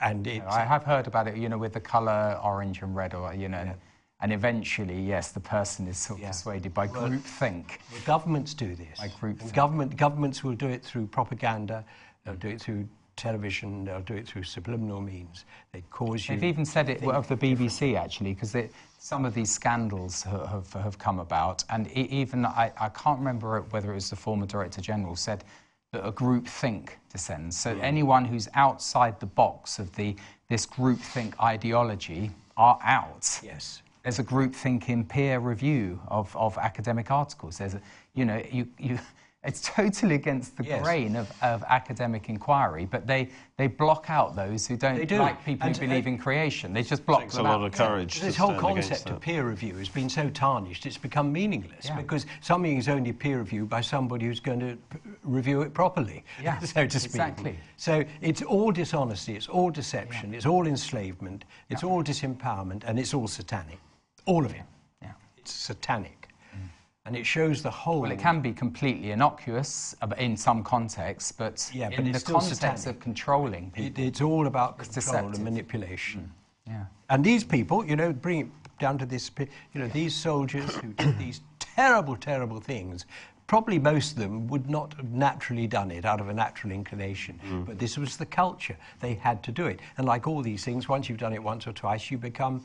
[0.00, 3.32] And I have heard about it, you know, with the colour orange and red, or
[3.32, 3.74] you know, and,
[4.20, 6.28] and eventually, yes, the person is sort of Yeah.
[6.28, 7.78] persuaded by groupthink.
[7.92, 8.98] Well, governments do this.
[8.98, 9.52] By groupthink.
[9.52, 11.84] Government, governments will do it through propaganda,
[12.24, 15.44] they'll do it through television, they'll do it through subliminal means.
[15.72, 16.34] They cause you.
[16.36, 18.56] They've even said it of the BBC actually, because
[18.98, 23.60] some of these scandals ha- have, have come about, and even I, I can't remember
[23.70, 25.44] whether it was the former Director General said
[25.92, 27.56] that a group think descends.
[27.56, 30.16] So anyone who's outside the box of the
[30.48, 33.40] this group think ideology are out.
[33.42, 33.82] Yes.
[34.04, 37.56] There's a group thinking peer review of, of academic articles.
[37.58, 37.80] There's a,
[38.12, 38.98] you know, you, you,
[39.44, 40.82] it's totally against the Yes.
[40.82, 45.18] grain of, of academic inquiry, but they, they block out those who don't do.
[45.18, 46.74] like people And, who believe in creation.
[46.74, 47.64] They just block Takes a them lot out.
[47.66, 51.32] of courage to This whole concept of peer review has been so tarnished, it's become
[51.32, 51.96] meaningless Yeah.
[51.96, 54.76] because something is only peer reviewed by somebody who's going to
[55.22, 57.10] review it properly, Yeah, so to speak.
[57.12, 57.58] exactly.
[57.78, 63.14] So it's all dishonesty, it's all deception, it's all enslavement, it's all disempowerment, and it's
[63.14, 63.78] all satanic.
[64.26, 64.62] All of it.
[65.02, 65.12] Yeah.
[65.36, 66.28] It's satanic.
[66.54, 66.58] Mm.
[67.06, 68.00] And it shows the whole.
[68.02, 72.32] Well, it can be completely innocuous uh, in some contexts, but Yeah, in it's the
[72.32, 72.86] context satanic.
[72.86, 75.34] of controlling It, people, it's all about It's control deceptive.
[75.34, 76.20] and manipulation.
[76.68, 76.72] Mm.
[76.72, 76.84] yeah.
[77.10, 78.48] And these people, you know, bring it
[78.80, 83.04] down to this, you know, these soldiers who did these terrible, terrible things
[83.46, 87.38] probably most of them would not have naturally done it out of a natural inclination.
[87.46, 87.66] Mm.
[87.66, 88.76] But this was the culture.
[89.00, 89.80] They had to do it.
[89.98, 92.64] And like all these things, once you've done it once or twice, you become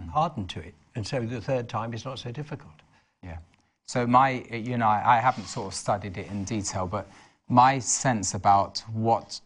[0.00, 0.10] Mm.
[0.10, 0.74] hardened to it.
[0.94, 2.72] And so the third time is not so difficult.
[3.22, 3.38] Yeah.
[3.86, 7.06] So my, you know, I I haven't sort of studied it in detail, but
[7.48, 9.40] my sense about what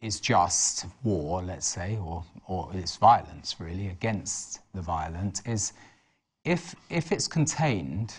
[0.00, 5.72] is just war, let's say, or or it's violence really against the violent, is
[6.44, 8.14] if if it's contained,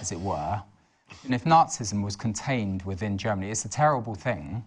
[0.00, 0.62] as it were,
[1.24, 4.64] and if Nazism was contained within Germany, it's a terrible thing.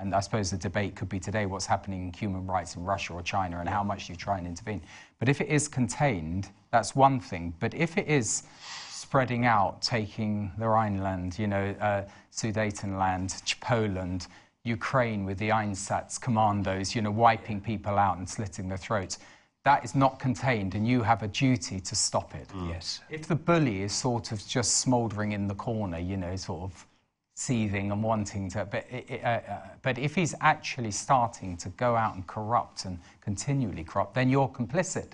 [0.00, 3.12] And I suppose the debate could be today what's happening in human rights in Russia
[3.12, 4.82] or China and how much you try and intervene.
[5.18, 7.54] But if it is contained, that's one thing.
[7.60, 8.42] But if it is
[8.90, 14.26] spreading out, taking the Rhineland, you know, uh, Sudetenland, Poland,
[14.64, 19.18] Ukraine with the Einsatz commandos, you know, wiping people out and slitting their throats,
[19.64, 22.48] that is not contained, and you have a duty to stop it.
[22.66, 23.00] Yes.
[23.08, 26.86] If the bully is sort of just smouldering in the corner, you know, sort of
[27.34, 31.68] seething and wanting to, but, i- i- uh, uh, but if he's actually starting to
[31.70, 35.08] go out and corrupt and continually corrupt, then you're complicit.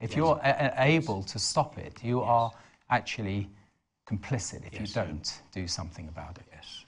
[0.00, 2.50] If you're a- a- able to stop it, you are
[2.90, 3.48] actually
[4.06, 6.44] complicit if you don't do something about it.
[6.52, 6.84] Yes.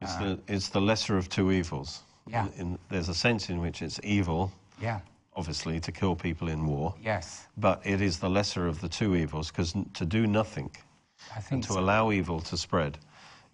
[0.00, 2.02] It's, the, it's the lesser of two evils.
[2.26, 2.48] Yeah.
[2.56, 5.00] In, there's a sense in which it's evil, Yeah,
[5.36, 9.14] obviously, to kill people in war, yes, but it is the lesser of the two
[9.14, 10.70] evils because to do nothing
[11.36, 11.78] I and to so.
[11.78, 12.98] allow evil to spread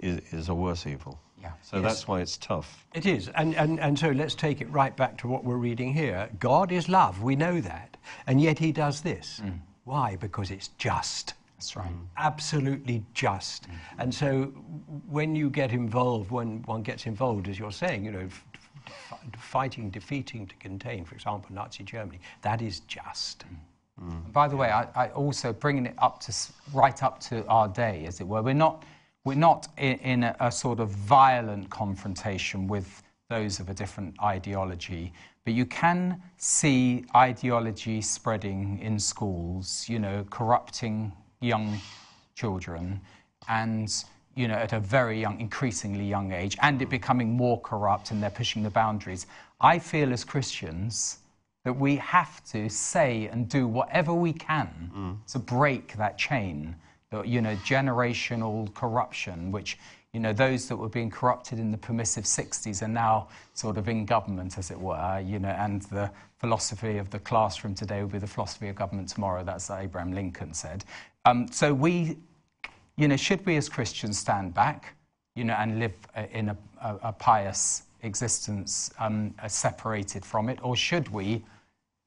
[0.03, 1.19] is, is a worse evil.
[1.41, 1.53] Yeah.
[1.63, 2.87] So that's why it's tough.
[2.93, 3.29] It is.
[3.29, 6.29] And, and, and so let's take it right back to what we're reading here.
[6.39, 7.97] God is love, we know that.
[8.27, 9.41] And yet he does this.
[9.43, 9.61] Mm.
[9.85, 10.17] Why?
[10.17, 11.35] Because it's just.
[11.57, 11.89] That's right.
[11.89, 12.07] Mm.
[12.19, 13.69] Absolutely just.
[13.69, 13.75] Mm.
[13.99, 14.45] And so
[15.09, 18.45] when you get involved, when one gets involved, as you're saying, you know, f-
[18.87, 23.45] f- fighting, defeating to contain, for example, Nazi Germany, that is just.
[24.33, 26.35] By the way, I, I also bringing it up to
[26.73, 28.41] right up to our day, as it were.
[28.41, 28.83] We're not
[29.25, 34.15] we're not in, in a, a sort of violent confrontation with those of a different
[34.23, 35.13] ideology,
[35.45, 39.87] but you can see ideology spreading in schools.
[39.89, 41.79] You know, corrupting young
[42.35, 43.01] children,
[43.49, 43.93] and
[44.35, 48.23] you know, at a very young, increasingly young age, and it becoming more corrupt, and
[48.23, 49.27] they're pushing the boundaries.
[49.61, 51.19] I feel as Christians
[51.65, 55.33] that we have to say and do whatever we can mm.
[55.33, 56.75] to break that chain,
[57.25, 59.79] you know, generational corruption, which,
[60.13, 63.89] you know, those that were being corrupted in the permissive 60s are now sort of
[63.89, 66.09] in government, as it were, you know, and the
[66.39, 69.43] philosophy of the classroom today will be the philosophy of government tomorrow.
[69.43, 70.85] That's what Abraham Lincoln said.
[71.25, 72.17] Um, so we,
[72.97, 74.95] you know, should we as Christians stand back,
[75.35, 80.49] you know, and live uh, in a, a, a pious existence um, uh, separated from
[80.49, 81.45] it, or should we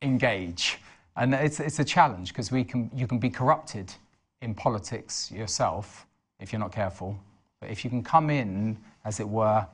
[0.01, 0.77] engage?
[1.17, 3.93] And it's, it's a challenge because we can, you can be corrupted
[4.43, 6.05] in politics yourself
[6.39, 7.17] if you're not careful.
[7.59, 9.65] But if you can come in, as it were,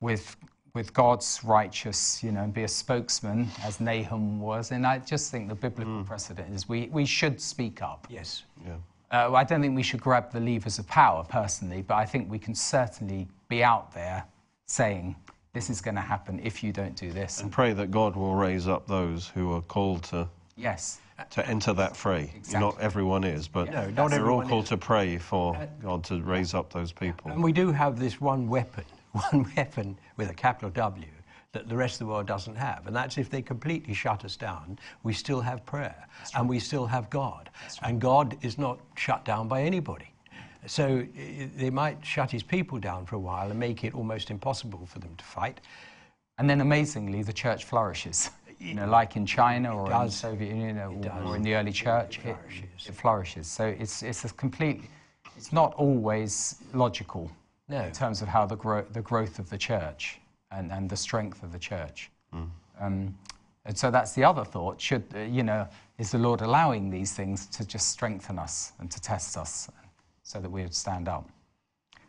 [0.00, 0.36] with,
[0.74, 5.30] with God's righteous, you know, and be a spokesman, as Nahum was, and I just
[5.30, 8.06] think the biblical precedent is we, we should speak up.
[8.10, 8.42] Yes.
[8.66, 8.76] Yeah.
[9.10, 12.30] Uh, I don't think we should grab the levers of power personally, but I think
[12.30, 14.24] we can certainly be out there
[14.66, 15.16] saying,
[15.52, 17.42] this is going to happen if you don't do this.
[17.42, 21.00] And pray that God will raise up those who are called to, yes.
[21.30, 22.32] to enter that fray.
[22.34, 22.60] Exactly.
[22.60, 24.70] Not everyone is, but No, not we're all called is.
[24.70, 27.30] to pray for uh, God to raise up those people.
[27.30, 28.84] And we do have this one weapon,
[29.30, 31.06] one weapon with a capital W
[31.52, 32.86] that the rest of the world doesn't have.
[32.86, 36.86] And that's if they completely shut us down, we still have prayer and we still
[36.86, 37.50] have God.
[37.82, 40.08] And God is not shut down by anybody.
[40.66, 41.06] So
[41.56, 44.98] they might shut his people down for a while and make it almost impossible for
[44.98, 45.60] them to fight.
[46.38, 48.30] And then amazingly, the church flourishes.
[48.62, 50.08] You know, like in China or in the.
[50.08, 52.88] Soviet Union or, or in the early church, it flourishes.
[52.88, 53.46] It, flourishes.
[53.48, 54.84] So it's, it's a complete,
[55.36, 57.30] it's not always logical
[57.68, 57.82] No.
[57.82, 60.20] in terms of how the, gro- the growth of the church
[60.52, 62.10] and, and the strength of the church.
[62.80, 63.16] Um,
[63.64, 64.80] and so that's the other thought.
[64.80, 68.90] Should, uh, you know, is the Lord allowing these things to just strengthen us and
[68.90, 69.68] to test us
[70.22, 71.28] so that we would stand up?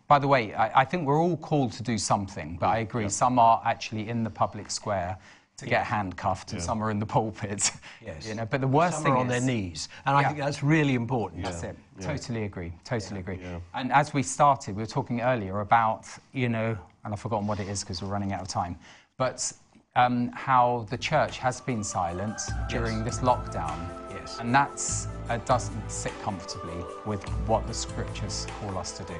[0.07, 3.09] By the way, I, I think we're all called to do something, but I agree,
[3.09, 5.17] some are actually in the public square
[5.57, 7.71] to get handcuffed and some are in the pulpit.
[8.05, 8.27] Yes.
[8.27, 9.87] you know, but the worst Some thing are on is, their knees.
[10.05, 11.43] And I think that's really important.
[11.43, 11.77] that's it.
[12.01, 12.73] Totally agree.
[12.83, 13.39] Totally agree.
[13.41, 13.59] Yeah.
[13.73, 17.59] And as we started, we were talking earlier about, you know, and I've forgotten what
[17.59, 18.77] it is because we're running out of time,
[19.17, 19.53] but
[19.95, 23.77] um, how the church has been silent during this lockdown.
[24.11, 24.39] Yes.
[24.39, 24.81] And that
[25.29, 29.15] uh, doesn't sit comfortably with what the scriptures call us to do.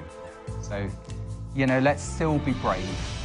[0.61, 0.89] So,
[1.55, 3.22] you know, let's still be brave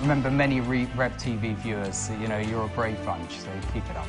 [0.00, 3.96] remember many Re Rev TV viewers, you know, you're a brave bunch, so keep it
[3.96, 4.06] up.